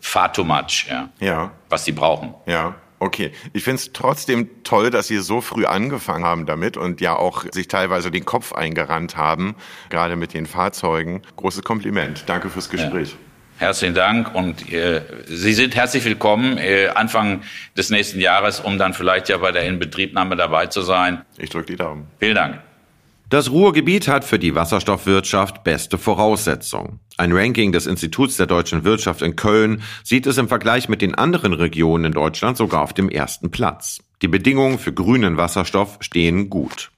[0.00, 1.08] far too much, ja.
[1.20, 1.52] Ja.
[1.68, 2.34] Was sie brauchen.
[2.46, 2.74] Ja.
[3.00, 7.14] Okay, ich finde es trotzdem toll, dass Sie so früh angefangen haben damit und ja
[7.14, 9.56] auch sich teilweise den Kopf eingerannt haben,
[9.90, 11.20] gerade mit den Fahrzeugen.
[11.36, 12.24] Großes Kompliment.
[12.26, 13.10] Danke fürs Gespräch.
[13.10, 13.66] Ja.
[13.66, 17.42] Herzlichen Dank und äh, Sie sind herzlich willkommen äh, Anfang
[17.76, 21.24] des nächsten Jahres, um dann vielleicht ja bei der Inbetriebnahme dabei zu sein.
[21.36, 22.08] Ich drücke die Daumen.
[22.18, 22.60] Vielen Dank.
[23.30, 27.00] Das Ruhrgebiet hat für die Wasserstoffwirtschaft beste Voraussetzungen.
[27.16, 31.14] Ein Ranking des Instituts der deutschen Wirtschaft in Köln sieht es im Vergleich mit den
[31.14, 34.00] anderen Regionen in Deutschland sogar auf dem ersten Platz.
[34.20, 36.90] Die Bedingungen für grünen Wasserstoff stehen gut.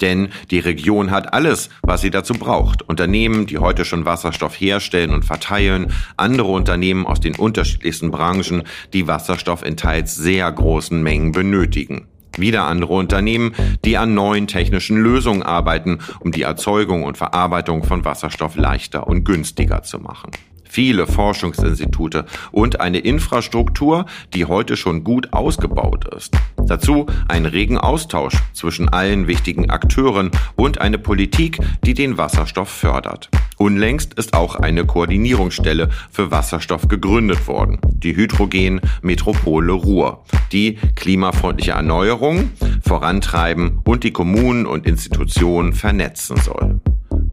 [0.00, 2.82] Denn die Region hat alles, was sie dazu braucht.
[2.82, 9.08] Unternehmen, die heute schon Wasserstoff herstellen und verteilen, andere Unternehmen aus den unterschiedlichsten Branchen, die
[9.08, 12.08] Wasserstoff in teils sehr großen Mengen benötigen.
[12.38, 18.04] Wieder andere Unternehmen, die an neuen technischen Lösungen arbeiten, um die Erzeugung und Verarbeitung von
[18.04, 20.30] Wasserstoff leichter und günstiger zu machen
[20.72, 26.34] viele Forschungsinstitute und eine Infrastruktur, die heute schon gut ausgebaut ist.
[26.66, 33.28] Dazu einen regen Austausch zwischen allen wichtigen Akteuren und eine Politik, die den Wasserstoff fördert.
[33.58, 41.72] Unlängst ist auch eine Koordinierungsstelle für Wasserstoff gegründet worden, die Hydrogen Metropole Ruhr, die klimafreundliche
[41.72, 46.80] Erneuerung vorantreiben und die Kommunen und Institutionen vernetzen soll.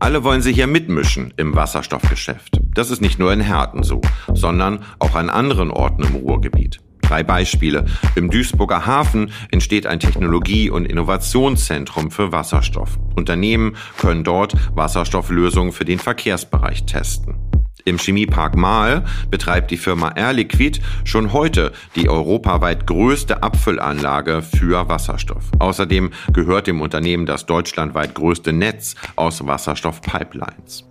[0.01, 2.61] Alle wollen sich hier mitmischen im Wasserstoffgeschäft.
[2.73, 3.99] Das ist nicht nur in Herten so,
[4.33, 6.79] sondern auch an anderen Orten im Ruhrgebiet.
[7.01, 7.85] Drei Beispiele.
[8.15, 12.97] Im Duisburger Hafen entsteht ein Technologie- und Innovationszentrum für Wasserstoff.
[13.15, 17.48] Unternehmen können dort Wasserstofflösungen für den Verkehrsbereich testen.
[17.85, 24.87] Im Chemiepark Mahl betreibt die Firma Air Liquid schon heute die europaweit größte Abfüllanlage für
[24.89, 25.45] Wasserstoff.
[25.59, 30.83] Außerdem gehört dem Unternehmen das deutschlandweit größte Netz aus Wasserstoffpipelines.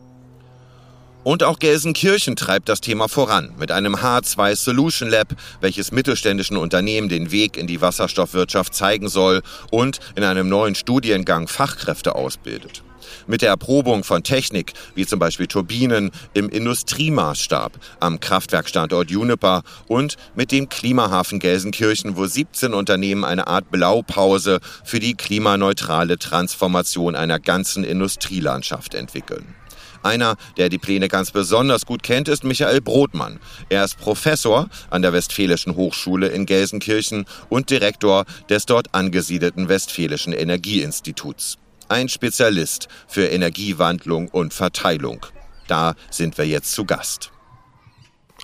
[1.25, 5.29] Und auch Gelsenkirchen treibt das Thema voran mit einem H2 Solution Lab,
[5.61, 11.47] welches mittelständischen Unternehmen den Weg in die Wasserstoffwirtschaft zeigen soll und in einem neuen Studiengang
[11.47, 12.83] Fachkräfte ausbildet.
[13.27, 20.17] Mit der Erprobung von Technik, wie zum Beispiel Turbinen im Industriemaßstab am Kraftwerkstandort Juniper und
[20.35, 27.39] mit dem Klimahafen Gelsenkirchen, wo 17 Unternehmen eine Art Blaupause für die klimaneutrale Transformation einer
[27.39, 29.55] ganzen Industrielandschaft entwickeln.
[30.03, 33.41] Einer, der die Pläne ganz besonders gut kennt, ist Michael Brotmann.
[33.69, 40.33] Er ist Professor an der Westfälischen Hochschule in Gelsenkirchen und Direktor des dort angesiedelten Westfälischen
[40.33, 41.59] Energieinstituts.
[41.91, 45.25] Ein Spezialist für Energiewandlung und Verteilung.
[45.69, 47.33] Da sind wir jetzt zu Gast.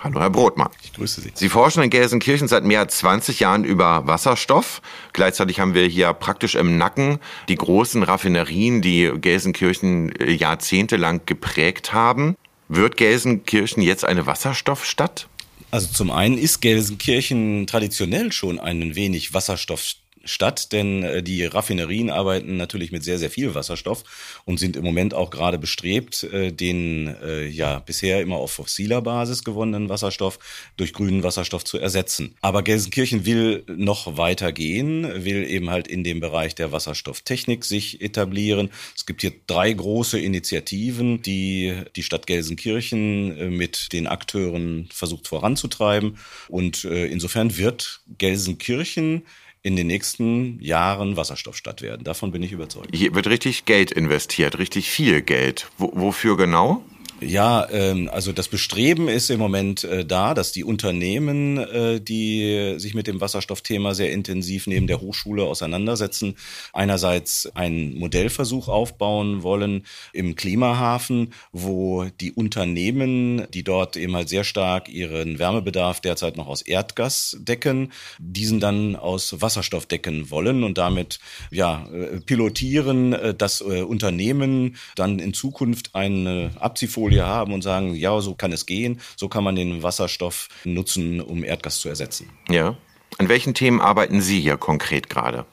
[0.01, 0.71] Hallo, Herr Brotmann.
[0.83, 1.31] Ich grüße Sie.
[1.35, 4.81] Sie forschen in Gelsenkirchen seit mehr als 20 Jahren über Wasserstoff.
[5.13, 11.93] Gleichzeitig haben wir hier praktisch im Nacken die großen Raffinerien, die Gelsenkirchen äh, jahrzehntelang geprägt
[11.93, 12.37] haben.
[12.69, 15.29] Wird Gelsenkirchen jetzt eine Wasserstoffstadt?
[15.71, 22.11] Also zum einen ist Gelsenkirchen traditionell schon ein wenig Wasserstoffstadt statt, denn äh, die Raffinerien
[22.11, 24.05] arbeiten natürlich mit sehr, sehr viel Wasserstoff
[24.45, 29.03] und sind im Moment auch gerade bestrebt, äh, den äh, ja bisher immer auf fossiler
[29.03, 30.39] Basis gewonnenen Wasserstoff
[30.77, 32.35] durch grünen Wasserstoff zu ersetzen.
[32.41, 38.01] Aber Gelsenkirchen will noch weiter gehen, will eben halt in dem Bereich der Wasserstofftechnik sich
[38.01, 38.71] etablieren.
[38.97, 46.19] Es gibt hier drei große Initiativen, die die Stadt Gelsenkirchen mit den Akteuren versucht voranzutreiben.
[46.49, 49.23] Und insofern wird Gelsenkirchen
[49.65, 52.05] in den nächsten Jahren Wasserstoffstadt werden.
[52.05, 52.95] Davon bin ich überzeugt.
[52.95, 55.69] Hier wird richtig Geld investiert, richtig viel Geld.
[55.79, 56.85] W wofür genau?
[57.27, 62.75] Ja, ähm, also das Bestreben ist im Moment äh, da, dass die Unternehmen, äh, die
[62.77, 66.37] sich mit dem Wasserstoffthema sehr intensiv neben der Hochschule auseinandersetzen,
[66.75, 74.45] einerseits einen Modellversuch aufbauen wollen im Klimahafen, wo die Unternehmen, die dort eben halt sehr
[74.45, 80.77] stark ihren Wärmebedarf derzeit noch aus Erdgas decken, diesen dann aus Wasserstoff decken wollen und
[80.77, 87.53] damit ja äh, pilotieren, äh, dass äh, Unternehmen dann in Zukunft eine Abziehfolie Folie haben
[87.53, 91.79] und sagen, ja, so kann es gehen, so kann man den Wasserstoff nutzen, um Erdgas
[91.79, 92.31] zu ersetzen.
[92.49, 92.77] Ja.
[93.19, 95.47] An welchen Themen arbeiten Sie hier konkret gerade?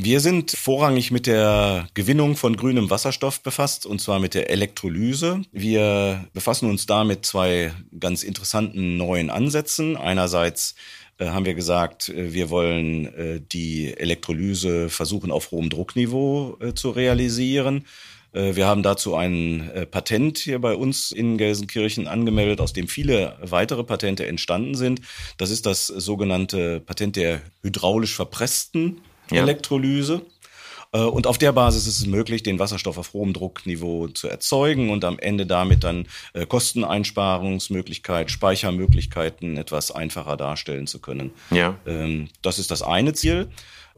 [0.00, 5.42] Wir sind vorrangig mit der Gewinnung von grünem Wasserstoff befasst, und zwar mit der Elektrolyse.
[5.50, 9.96] Wir befassen uns da mit zwei ganz interessanten neuen Ansätzen.
[9.96, 10.76] Einerseits
[11.18, 16.90] äh, haben wir gesagt, äh, wir wollen äh, die Elektrolyse versuchen auf hohem Druckniveau zu
[16.90, 17.84] realisieren.
[18.32, 22.88] Äh, wir haben dazu ein äh, Patent hier bei uns in Gelsenkirchen angemeldet, aus dem
[22.88, 25.00] viele weitere Patente entstanden sind.
[25.36, 29.42] Das ist das sogenannte Patent der hydraulisch verpressten ja.
[29.42, 30.22] Elektrolyse.
[30.92, 34.90] Äh, und auf der Basis ist es möglich, den Wasserstoff auf hohem Druckniveau zu erzeugen
[34.90, 36.06] und am Ende damit dann
[36.48, 41.32] Kosteneinsparungsmöglichkeit, Speichermöglichkeiten etwas einfacher darstellen zu können.
[41.50, 41.78] Ja.
[41.86, 43.48] Ähm, das ist das eine Ziel.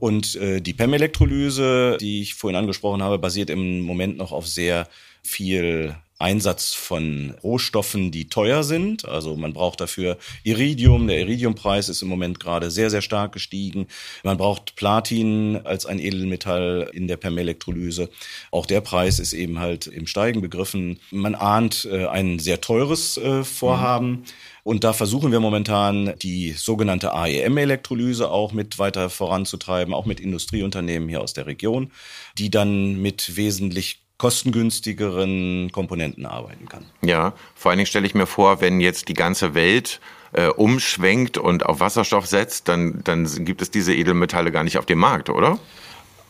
[0.01, 4.89] Und äh, die PEM-Elektrolyse, die ich vorhin angesprochen habe, basiert im Moment noch auf sehr
[5.23, 9.07] viel Einsatz von Rohstoffen, die teuer sind.
[9.07, 11.07] Also man braucht dafür Iridium.
[11.07, 13.87] Der Iridiumpreis ist im Moment gerade sehr, sehr stark gestiegen.
[14.23, 18.11] Man braucht Platin als ein Edelmetall in der Permelektrolyse.
[18.51, 21.01] Auch der Preis ist eben halt im Steigen begriffen.
[21.11, 24.11] Man ahnt äh, ein sehr teures äh, Vorhaben.
[24.11, 24.25] Mhm.
[24.63, 31.09] Und da versuchen wir momentan die sogenannte AEM-Elektrolyse auch mit weiter voranzutreiben, auch mit Industrieunternehmen
[31.09, 31.91] hier aus der Region,
[32.39, 36.85] die dann mit wesentlich kostengünstigeren Komponenten arbeiten kann.
[37.03, 39.99] Ja, vor allen Dingen stelle ich mir vor, wenn jetzt die ganze Welt
[40.33, 44.85] äh, umschwenkt und auf Wasserstoff setzt, dann, dann gibt es diese Edelmetalle gar nicht auf
[44.85, 45.59] dem Markt, oder?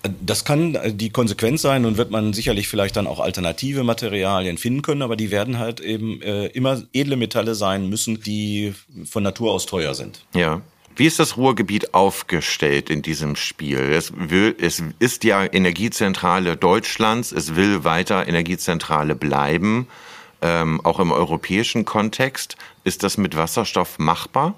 [0.03, 4.81] Das kann die Konsequenz sein und wird man sicherlich vielleicht dann auch alternative Materialien finden
[4.81, 8.73] können, aber die werden halt eben äh, immer edle Metalle sein müssen, die
[9.05, 10.25] von Natur aus teuer sind.
[10.35, 10.63] Ja.
[10.97, 13.79] Wie ist das Ruhrgebiet aufgestellt in diesem Spiel?
[13.79, 19.87] Es, will, es ist ja Energiezentrale Deutschlands, es will weiter Energiezentrale bleiben,
[20.43, 22.57] ähm, auch im europäischen Kontext.
[22.85, 24.55] Ist das mit Wasserstoff machbar?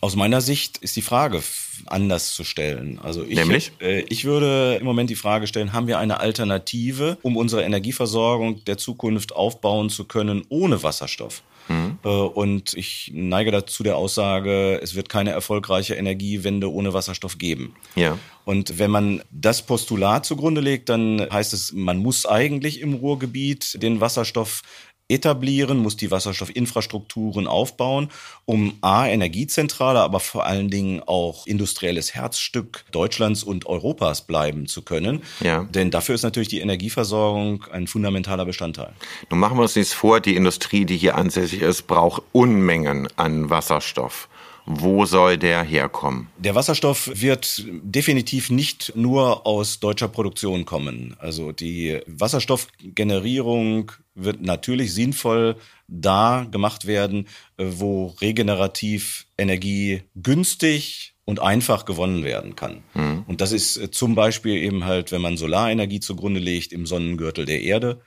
[0.00, 1.42] Aus meiner Sicht ist die Frage
[1.86, 2.98] anders zu stellen.
[3.02, 3.72] Also ich, Nämlich?
[3.80, 8.64] Äh, ich würde im Moment die Frage stellen, haben wir eine Alternative, um unsere Energieversorgung
[8.64, 11.42] der Zukunft aufbauen zu können ohne Wasserstoff?
[11.68, 11.98] Mhm.
[12.04, 17.74] Äh, und ich neige dazu der Aussage, es wird keine erfolgreiche Energiewende ohne Wasserstoff geben.
[17.94, 18.18] Ja.
[18.44, 23.82] Und wenn man das Postulat zugrunde legt, dann heißt es, man muss eigentlich im Ruhrgebiet
[23.82, 24.62] den Wasserstoff
[25.08, 28.08] etablieren, muss die Wasserstoffinfrastrukturen aufbauen,
[28.46, 34.82] um A, Energiezentrale, aber vor allen Dingen auch industrielles Herzstück Deutschlands und Europas bleiben zu
[34.82, 35.22] können.
[35.40, 35.64] Ja.
[35.64, 38.94] Denn dafür ist natürlich die Energieversorgung ein fundamentaler Bestandteil.
[39.30, 43.50] Nun machen wir uns nichts vor, die Industrie, die hier ansässig ist, braucht Unmengen an
[43.50, 44.28] Wasserstoff.
[44.66, 46.28] Wo soll der herkommen?
[46.38, 51.14] Der Wasserstoff wird definitiv nicht nur aus deutscher Produktion kommen.
[51.18, 61.84] Also die Wasserstoffgenerierung wird natürlich sinnvoll da gemacht werden, wo regenerativ Energie günstig und einfach
[61.84, 62.82] gewonnen werden kann.
[62.94, 63.24] Mhm.
[63.26, 67.62] Und das ist zum Beispiel eben halt, wenn man Solarenergie zugrunde legt im Sonnengürtel der
[67.62, 68.00] Erde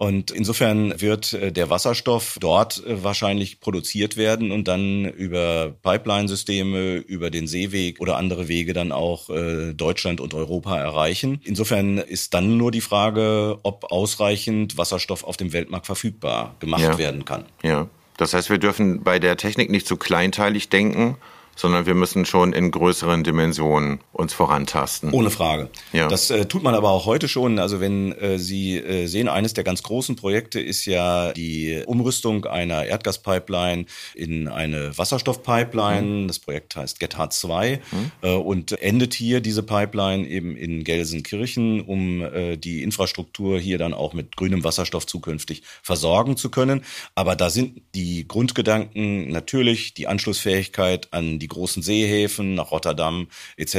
[0.00, 6.96] und insofern wird äh, der Wasserstoff dort äh, wahrscheinlich produziert werden und dann über Pipeline-Systeme,
[6.96, 11.42] über den Seeweg oder andere Wege dann auch äh, Deutschland und Europa erreichen.
[11.44, 16.96] Insofern ist dann nur die Frage, ob ausreichend Wasserstoff auf dem Weltmarkt verfügbar gemacht ja.
[16.96, 17.44] werden kann.
[17.62, 17.86] Ja.
[18.16, 21.18] Das heißt, wir dürfen bei der Technik nicht zu kleinteilig denken,
[21.60, 25.12] sondern wir müssen schon in größeren Dimensionen uns vorantasten.
[25.12, 25.68] Ohne Frage.
[25.92, 26.08] Ja.
[26.08, 27.58] Das äh, tut man aber auch heute schon.
[27.58, 32.46] Also wenn äh, Sie äh, sehen, eines der ganz großen Projekte ist ja die Umrüstung
[32.46, 36.22] einer Erdgaspipeline in eine Wasserstoffpipeline.
[36.22, 36.28] Mhm.
[36.28, 38.12] Das Projekt heißt GetHard 2 mhm.
[38.22, 43.92] äh, und endet hier diese Pipeline eben in Gelsenkirchen, um äh, die Infrastruktur hier dann
[43.92, 46.84] auch mit grünem Wasserstoff zukünftig versorgen zu können.
[47.14, 53.76] Aber da sind die Grundgedanken natürlich die Anschlussfähigkeit an die großen Seehäfen, nach Rotterdam etc.,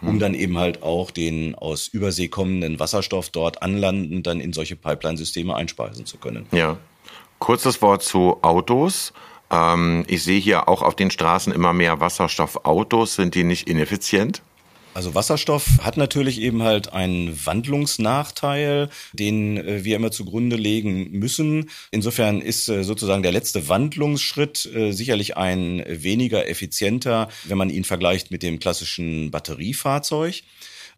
[0.00, 0.18] um mhm.
[0.20, 5.54] dann eben halt auch den aus Übersee kommenden Wasserstoff dort anlanden, dann in solche Pipeline-Systeme
[5.54, 6.46] einspeisen zu können.
[6.52, 6.78] Ja.
[7.38, 9.12] Kurzes Wort zu Autos.
[9.50, 13.16] Ähm, ich sehe hier auch auf den Straßen immer mehr Wasserstoffautos.
[13.16, 14.42] Sind die nicht ineffizient?
[14.96, 21.68] Also Wasserstoff hat natürlich eben halt einen Wandlungsnachteil, den äh, wir immer zugrunde legen müssen.
[21.90, 27.84] Insofern ist äh, sozusagen der letzte Wandlungsschritt äh, sicherlich ein weniger effizienter, wenn man ihn
[27.84, 30.42] vergleicht mit dem klassischen Batteriefahrzeug.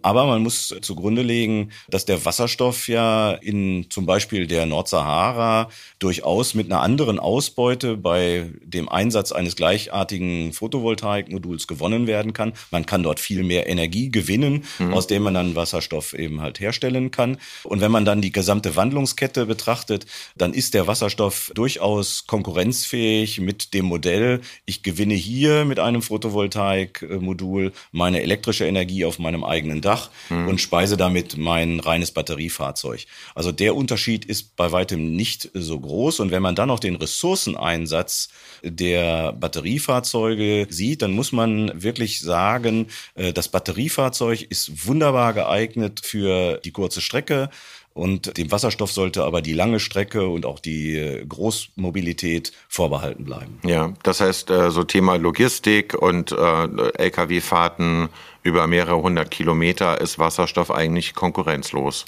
[0.00, 6.54] Aber man muss zugrunde legen, dass der Wasserstoff ja in zum Beispiel der Nordsahara durchaus
[6.54, 12.52] mit einer anderen Ausbeute bei dem Einsatz eines gleichartigen Photovoltaikmoduls gewonnen werden kann.
[12.70, 14.94] Man kann dort viel mehr Energie gewinnen, mhm.
[14.94, 17.38] aus dem man dann Wasserstoff eben halt herstellen kann.
[17.64, 20.06] Und wenn man dann die gesamte Wandlungskette betrachtet,
[20.36, 27.72] dann ist der Wasserstoff durchaus konkurrenzfähig mit dem Modell, ich gewinne hier mit einem Photovoltaikmodul
[27.90, 29.87] meine elektrische Energie auf meinem eigenen Dach
[30.28, 30.48] mhm.
[30.48, 33.06] und speise damit mein reines Batteriefahrzeug.
[33.34, 36.20] Also der Unterschied ist bei weitem nicht so groß.
[36.20, 38.28] Und wenn man dann noch den Ressourceneinsatz
[38.62, 46.58] der Batteriefahrzeuge sieht, dann muss man wirklich sagen, äh, das Batteriefahrzeug ist wunderbar geeignet für
[46.64, 47.50] die kurze Strecke.
[47.98, 53.58] Und dem Wasserstoff sollte aber die lange Strecke und auch die äh, Großmobilität vorbehalten bleiben.
[53.64, 58.08] Ja, das heißt, äh, so Thema Logistik und Lkw-Fahrten
[58.44, 62.04] über mehrere hundert Kilometer ist Wasserstoff eigentlich konkurrenzlos.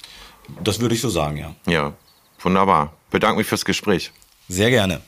[0.63, 1.53] Das würde ich so sagen, ja.
[1.67, 1.93] Ja,
[2.39, 2.93] wunderbar.
[3.09, 4.11] Bedanke mich fürs Gespräch.
[4.47, 5.01] Sehr gerne.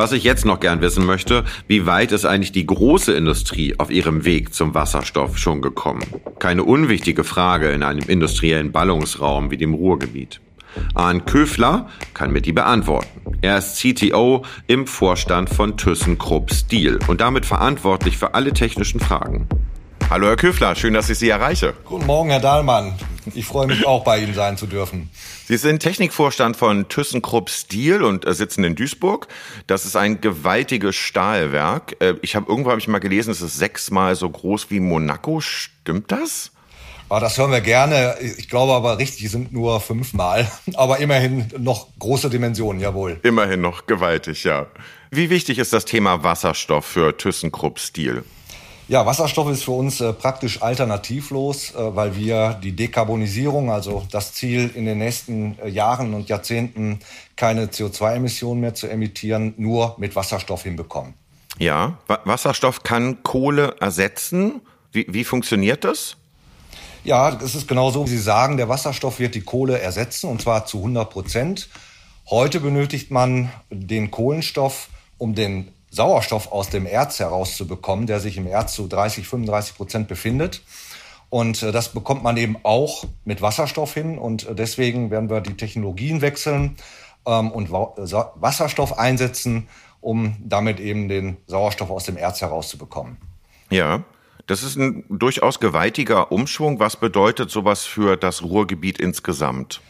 [0.00, 3.90] Was ich jetzt noch gern wissen möchte, wie weit ist eigentlich die große Industrie auf
[3.90, 6.02] ihrem Weg zum Wasserstoff schon gekommen?
[6.38, 10.40] Keine unwichtige Frage in einem industriellen Ballungsraum wie dem Ruhrgebiet.
[10.94, 13.20] Arndt Köfler kann mir die beantworten.
[13.42, 19.48] Er ist CTO im Vorstand von ThyssenKrupp Steel und damit verantwortlich für alle technischen Fragen.
[20.10, 21.72] Hallo Herr Köfler, schön, dass ich Sie erreiche.
[21.84, 22.98] Guten Morgen, Herr Dahlmann.
[23.32, 25.08] Ich freue mich auch, bei Ihnen sein zu dürfen.
[25.46, 29.28] Sie sind Technikvorstand von ThyssenKrupp Steel und äh, sitzen in Duisburg.
[29.68, 31.94] Das ist ein gewaltiges Stahlwerk.
[32.00, 35.40] Äh, ich habe irgendwo habe ich mal gelesen, es ist sechsmal so groß wie Monaco.
[35.40, 36.50] Stimmt das?
[37.08, 38.16] Ah, das hören wir gerne.
[38.20, 40.50] Ich glaube aber richtig sind nur fünfmal.
[40.74, 43.20] Aber immerhin noch große Dimensionen, jawohl.
[43.22, 44.66] Immerhin noch gewaltig, ja.
[45.12, 48.24] Wie wichtig ist das Thema Wasserstoff für ThyssenKrupp Steel?
[48.90, 54.32] Ja, Wasserstoff ist für uns äh, praktisch alternativlos, äh, weil wir die Dekarbonisierung, also das
[54.32, 56.98] Ziel in den nächsten äh, Jahren und Jahrzehnten
[57.36, 61.14] keine CO2-Emissionen mehr zu emittieren, nur mit Wasserstoff hinbekommen.
[61.60, 64.60] Ja, Wasserstoff kann Kohle ersetzen.
[64.90, 66.16] Wie, wie funktioniert das?
[67.04, 70.42] Ja, es ist genau so, wie Sie sagen, der Wasserstoff wird die Kohle ersetzen und
[70.42, 71.68] zwar zu 100 Prozent.
[72.28, 78.46] Heute benötigt man den Kohlenstoff, um den Sauerstoff aus dem Erz herauszubekommen, der sich im
[78.46, 80.62] Erz zu 30, 35 Prozent befindet.
[81.28, 84.18] Und äh, das bekommt man eben auch mit Wasserstoff hin.
[84.18, 86.76] Und äh, deswegen werden wir die Technologien wechseln
[87.26, 89.68] ähm, und Wasserstoff einsetzen,
[90.00, 93.16] um damit eben den Sauerstoff aus dem Erz herauszubekommen.
[93.70, 94.04] Ja.
[94.46, 96.80] Das ist ein durchaus gewaltiger Umschwung.
[96.80, 99.80] Was bedeutet sowas für das Ruhrgebiet insgesamt?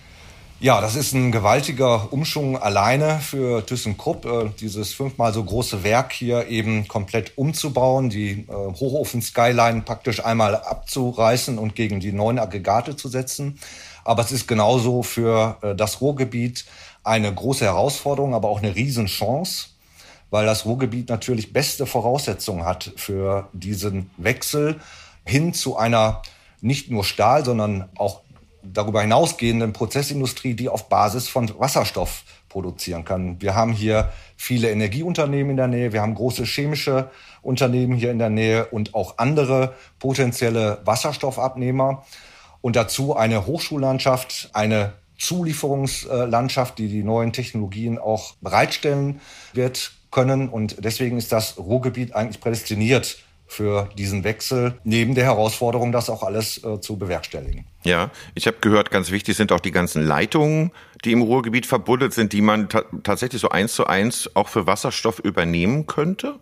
[0.62, 6.12] Ja, das ist ein gewaltiger Umschwung alleine für ThyssenKrupp, äh, dieses fünfmal so große Werk
[6.12, 12.94] hier eben komplett umzubauen, die äh, Hochofen-Skyline praktisch einmal abzureißen und gegen die neuen Aggregate
[12.94, 13.58] zu setzen.
[14.04, 16.66] Aber es ist genauso für äh, das Ruhrgebiet
[17.04, 19.68] eine große Herausforderung, aber auch eine Riesenchance
[20.32, 24.78] weil das Ruhrgebiet natürlich beste Voraussetzungen hat für diesen Wechsel
[25.24, 26.22] hin zu einer
[26.60, 28.20] nicht nur Stahl, sondern auch
[28.62, 33.40] darüber hinausgehenden Prozessindustrie, die auf Basis von Wasserstoff produzieren kann.
[33.40, 37.10] Wir haben hier viele Energieunternehmen in der Nähe, wir haben große chemische
[37.42, 42.04] Unternehmen hier in der Nähe und auch andere potenzielle Wasserstoffabnehmer.
[42.60, 49.20] Und dazu eine Hochschullandschaft, eine Zulieferungslandschaft, die die neuen Technologien auch bereitstellen
[49.52, 50.48] wird können.
[50.48, 53.18] Und deswegen ist das Ruhrgebiet eigentlich prädestiniert
[53.50, 57.66] für diesen Wechsel, neben der Herausforderung, das auch alles äh, zu bewerkstelligen.
[57.82, 60.70] Ja, ich habe gehört, ganz wichtig sind auch die ganzen Leitungen,
[61.04, 64.68] die im Ruhrgebiet verbuddelt sind, die man ta tatsächlich so eins zu eins auch für
[64.68, 66.38] Wasserstoff übernehmen könnte?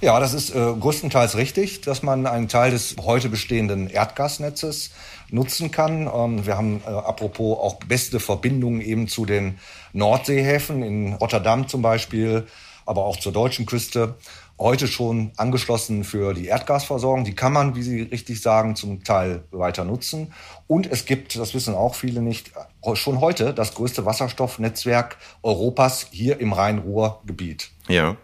[0.00, 4.90] Ja, das ist äh, größtenteils richtig, dass man einen Teil des heute bestehenden Erdgasnetzes
[5.30, 6.10] nutzen kann.
[6.12, 9.58] Ähm, wir haben äh, apropos auch beste Verbindungen eben zu den
[9.92, 12.48] Nordseehäfen in Rotterdam zum Beispiel,
[12.84, 14.16] aber auch zur deutschen Küste
[14.58, 17.24] heute schon angeschlossen für die Erdgasversorgung.
[17.24, 20.32] Die kann man, wie Sie richtig sagen, zum Teil weiter nutzen.
[20.66, 22.52] Und es gibt, das wissen auch viele nicht,
[22.94, 27.70] schon heute das größte Wasserstoffnetzwerk Europas hier im Rhein-Ruhr-Gebiet.
[27.88, 28.16] Ja.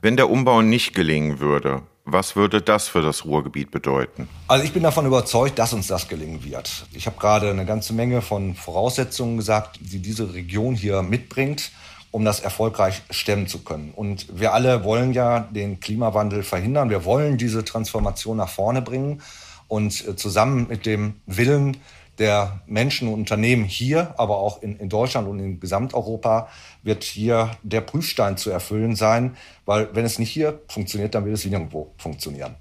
[0.00, 4.28] Wenn der Umbau nicht gelingen würde, was würde das für das Ruhrgebiet bedeuten?
[4.46, 6.86] Also ich bin davon überzeugt, dass uns das gelingen wird.
[6.94, 11.70] Ich habe gerade eine ganze Menge von Voraussetzungen gesagt, die diese Region hier mitbringt
[12.18, 13.92] um das erfolgreich stemmen zu können.
[13.94, 16.90] Und wir alle wollen ja den Klimawandel verhindern.
[16.90, 19.22] Wir wollen diese Transformation nach vorne bringen.
[19.68, 21.76] Und äh, zusammen mit dem Willen
[22.18, 26.48] der Menschen und Unternehmen hier, aber auch in, in, Deutschland und in Gesamteuropa
[26.82, 31.36] wird hier der Prüfstein zu erfüllen sein, weil wenn es nicht hier funktioniert, dann wird
[31.36, 32.56] es nirgendwo funktionieren.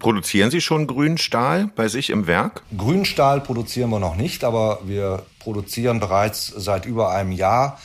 [0.00, 2.64] Produzieren Sie schon grünen Stahl bei sich im Werk?
[2.76, 7.78] Grünen Stahl produzieren wir noch nicht, aber wir produzieren bereits seit über einem Jahr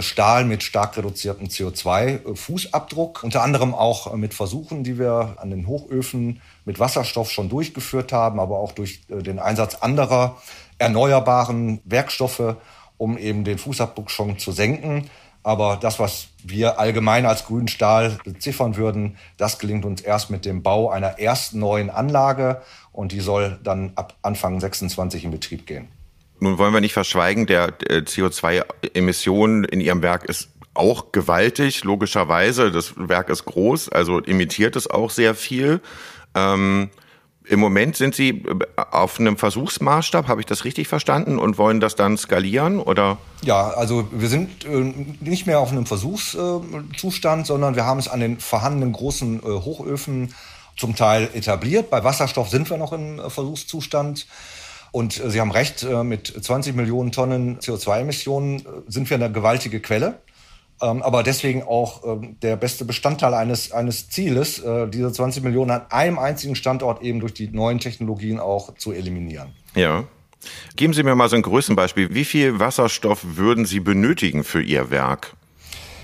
[0.00, 3.22] Stahl mit stark reduziertem CO2-Fußabdruck.
[3.22, 8.40] Unter anderem auch mit Versuchen, die wir an den Hochöfen mit Wasserstoff schon durchgeführt haben,
[8.40, 10.36] aber auch durch äh, den Einsatz anderer
[10.78, 12.56] erneuerbaren Werkstoffe,
[12.98, 15.08] um eben den Fußabdruck schon zu senken.
[15.42, 20.44] Aber das, was wir allgemein als grünen Stahl beziffern würden, das gelingt uns erst mit
[20.44, 22.60] dem Bau einer ersten neuen Anlage
[22.92, 25.88] und die soll dann ab Anfang 26 in Betrieb gehen.
[26.40, 32.70] Nun wollen wir nicht verschweigen, der CO2-Emission in Ihrem Werk ist auch gewaltig, logischerweise.
[32.72, 35.80] Das Werk ist groß, also imitiert es auch sehr viel.
[36.34, 36.90] Ähm,
[37.44, 38.44] Im Moment sind Sie
[38.76, 43.18] auf einem Versuchsmaßstab, habe ich das richtig verstanden, und wollen das dann skalieren oder?
[43.42, 48.20] Ja, also wir sind äh, nicht mehr auf einem Versuchszustand, sondern wir haben es an
[48.20, 50.34] den vorhandenen großen äh, Hochöfen
[50.76, 51.90] zum Teil etabliert.
[51.90, 54.26] Bei Wasserstoff sind wir noch im äh, Versuchszustand.
[54.92, 59.30] Und äh, Sie haben recht, äh, mit 20 Millionen Tonnen CO2-Emissionen äh, sind wir eine
[59.30, 60.20] gewaltige Quelle.
[60.82, 65.82] Ähm, aber deswegen auch ähm, der beste Bestandteil eines, eines Zieles, diese 20 Millionen an
[65.90, 69.52] einem einzigen Standort eben durch die neuen Technologien auch zu eliminieren.
[69.74, 70.04] Ja.
[70.76, 72.14] Geben Sie mir mal so ein Größenbeispiel.
[72.14, 75.36] Wie viel Wasserstoff würden Sie benötigen für Ihr Werk?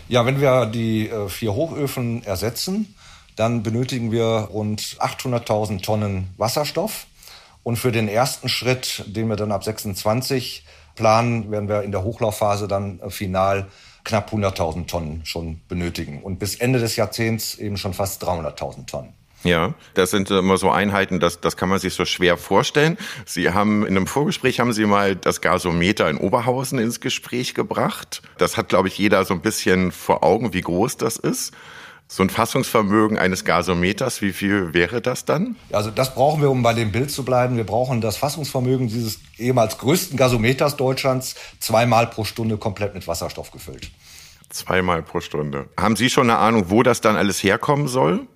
[0.08, 2.94] Ja, wenn wir die vier Hochöfen ersetzen,
[3.34, 7.06] dann benötigen wir rund 800.000 Tonnen Wasserstoff.
[7.66, 10.64] Und für den ersten Schritt, den wir dann ab 26
[10.94, 13.66] planen, werden wir in der Hochlaufphase dann final
[14.04, 16.22] knapp 100.000 Tonnen schon benötigen.
[16.22, 19.14] Und bis Ende des Jahrzehnts eben schon fast 300.000 Tonnen.
[19.42, 22.98] Ja, das sind immer so Einheiten, das, das kann man sich so schwer vorstellen.
[23.24, 28.22] Sie haben in einem Vorgespräch haben Sie mal das Gasometer in Oberhausen ins Gespräch gebracht.
[28.38, 31.52] Das hat, glaube ich, jeder so ein bisschen vor Augen, wie groß das ist.
[32.08, 35.56] So ein Fassungsvermögen eines Gasometers, wie viel wäre das dann?
[35.72, 37.56] Also das brauchen wir, um bei dem Bild zu bleiben.
[37.56, 43.50] Wir brauchen das Fassungsvermögen dieses ehemals größten Gasometers Deutschlands zweimal pro Stunde komplett mit Wasserstoff
[43.50, 43.90] gefüllt.
[44.50, 45.68] Zweimal pro Stunde.
[45.76, 48.28] Haben Sie schon eine Ahnung, wo das dann alles herkommen soll?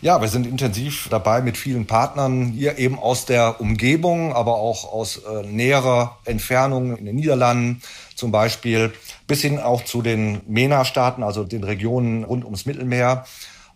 [0.00, 4.92] Ja, wir sind intensiv dabei mit vielen Partnern hier eben aus der Umgebung, aber auch
[4.92, 7.82] aus äh, näherer Entfernung in den Niederlanden
[8.14, 8.92] zum Beispiel,
[9.28, 13.24] bis hin auch zu den MENA-Staaten, also den Regionen rund ums Mittelmeer,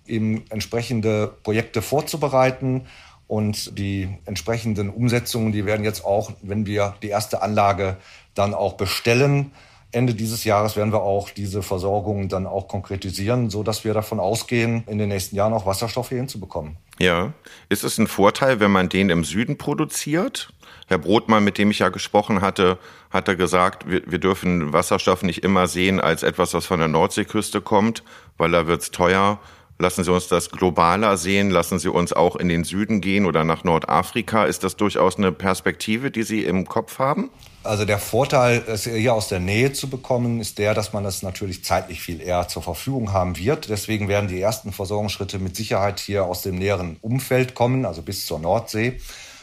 [0.07, 2.87] eben entsprechende Projekte vorzubereiten.
[3.29, 7.97] Und die entsprechenden Umsetzungen, die werden jetzt auch, wenn wir die erste Anlage
[8.35, 9.53] dann auch bestellen,
[9.93, 14.21] Ende dieses Jahres werden wir auch diese Versorgung dann auch konkretisieren, so dass wir davon
[14.21, 16.79] ausgehen, in den nächsten Jahren auch Wasserstoff hier hinzubekommen.
[16.99, 17.35] Ja.
[17.69, 20.53] Ist es ein Vorteil, wenn man den im Süden produziert?
[20.89, 22.79] Herr Brotmann, mit dem ich ja gesprochen hatte,
[23.11, 27.61] hatte gesagt, wir, wir dürfen Wasserstoff nicht immer sehen als etwas, was von der Nordseeküste
[27.61, 28.03] kommt,
[28.37, 29.39] weil da wird's teuer.
[29.79, 31.51] Lassen Sie uns das globaler sehen.
[31.51, 34.45] Lassen Sie uns auch in den Süden gehen oder nach Nordafrika.
[34.45, 37.31] Ist das durchaus eine Perspektive, die Sie im Kopf haben?
[37.65, 41.23] Also der Vorteil, es hier aus der Nähe zu bekommen, ist der, dass man das
[41.23, 43.71] natürlich zeitlich viel eher zur Verfügung haben wird.
[43.71, 48.27] Deswegen werden die ersten Versorgungsschritte mit Sicherheit hier aus dem näheren Umfeld kommen, also bis
[48.27, 49.01] zur Nordsee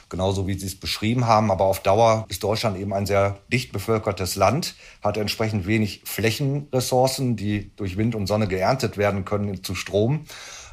[0.10, 1.52] genauso wie Sie es beschrieben haben.
[1.52, 7.36] Aber auf Dauer ist Deutschland eben ein sehr dicht bevölkertes Land, hat entsprechend wenig Flächenressourcen,
[7.36, 10.26] die durch Wind und Sonne geerntet werden können zu Strom,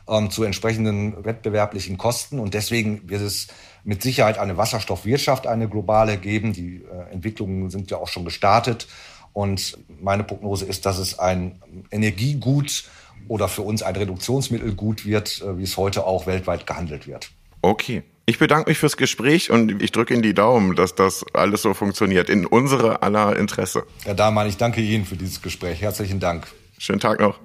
[0.08, 2.38] ähm, zu entsprechenden wettbewerblichen Kosten.
[2.38, 3.48] Und deswegen wird es
[3.84, 6.52] mit Sicherheit eine Wasserstoffwirtschaft, eine globale geben.
[6.52, 8.88] Die äh, Entwicklungen sind ja auch schon gestartet.
[9.32, 11.60] Und meine Prognose ist, dass es ein
[11.90, 12.84] Energiegut
[13.28, 17.30] oder für uns ein Reduktionsmittelgut wird, äh, wie es heute auch weltweit gehandelt wird.
[17.62, 18.02] Okay.
[18.28, 21.74] Ich bedanke mich fürs Gespräch und ich drücke Ihnen die Daumen, dass das alles so
[21.74, 22.28] funktioniert.
[22.28, 23.84] In unsere aller Interesse.
[24.04, 25.80] Herr Dahlmann, ich danke Ihnen für dieses Gespräch.
[25.80, 26.48] Herzlichen Dank.
[26.76, 27.38] Schönen Tag noch.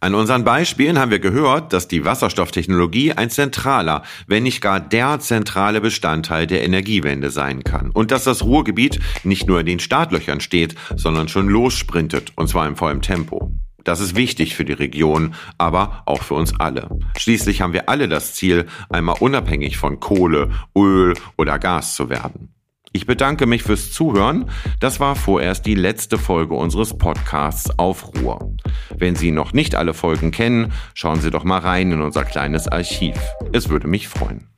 [0.00, 5.20] An unseren Beispielen haben wir gehört, dass die Wasserstofftechnologie ein zentraler, wenn nicht gar der
[5.20, 7.90] zentrale Bestandteil der Energiewende sein kann.
[7.90, 12.66] Und dass das Ruhrgebiet nicht nur in den Startlöchern steht, sondern schon lossprintet, und zwar
[12.66, 13.52] im vollen Tempo.
[13.84, 16.88] Das ist wichtig für die Region, aber auch für uns alle.
[17.16, 22.54] Schließlich haben wir alle das Ziel, einmal unabhängig von Kohle, Öl oder Gas zu werden.
[22.94, 24.50] Ich bedanke mich fürs Zuhören.
[24.78, 28.54] Das war vorerst die letzte Folge unseres Podcasts auf Ruhr.
[28.94, 32.68] Wenn Sie noch nicht alle Folgen kennen, schauen Sie doch mal rein in unser kleines
[32.68, 33.16] Archiv.
[33.52, 34.48] Es würde mich freuen.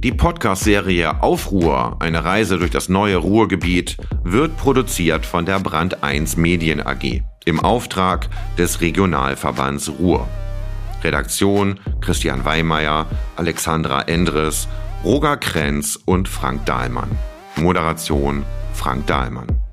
[0.00, 6.36] Die Podcast-Serie Aufruhr, eine Reise durch das neue Ruhrgebiet, wird produziert von der Brand 1
[6.36, 10.28] Medien AG im Auftrag des Regionalverbands Ruhr.
[11.02, 14.68] Redaktion Christian Weimeyer, Alexandra Endres,
[15.04, 17.10] Roger Krenz und Frank Dahlmann.
[17.56, 19.67] Moderation Frank Dahlmann.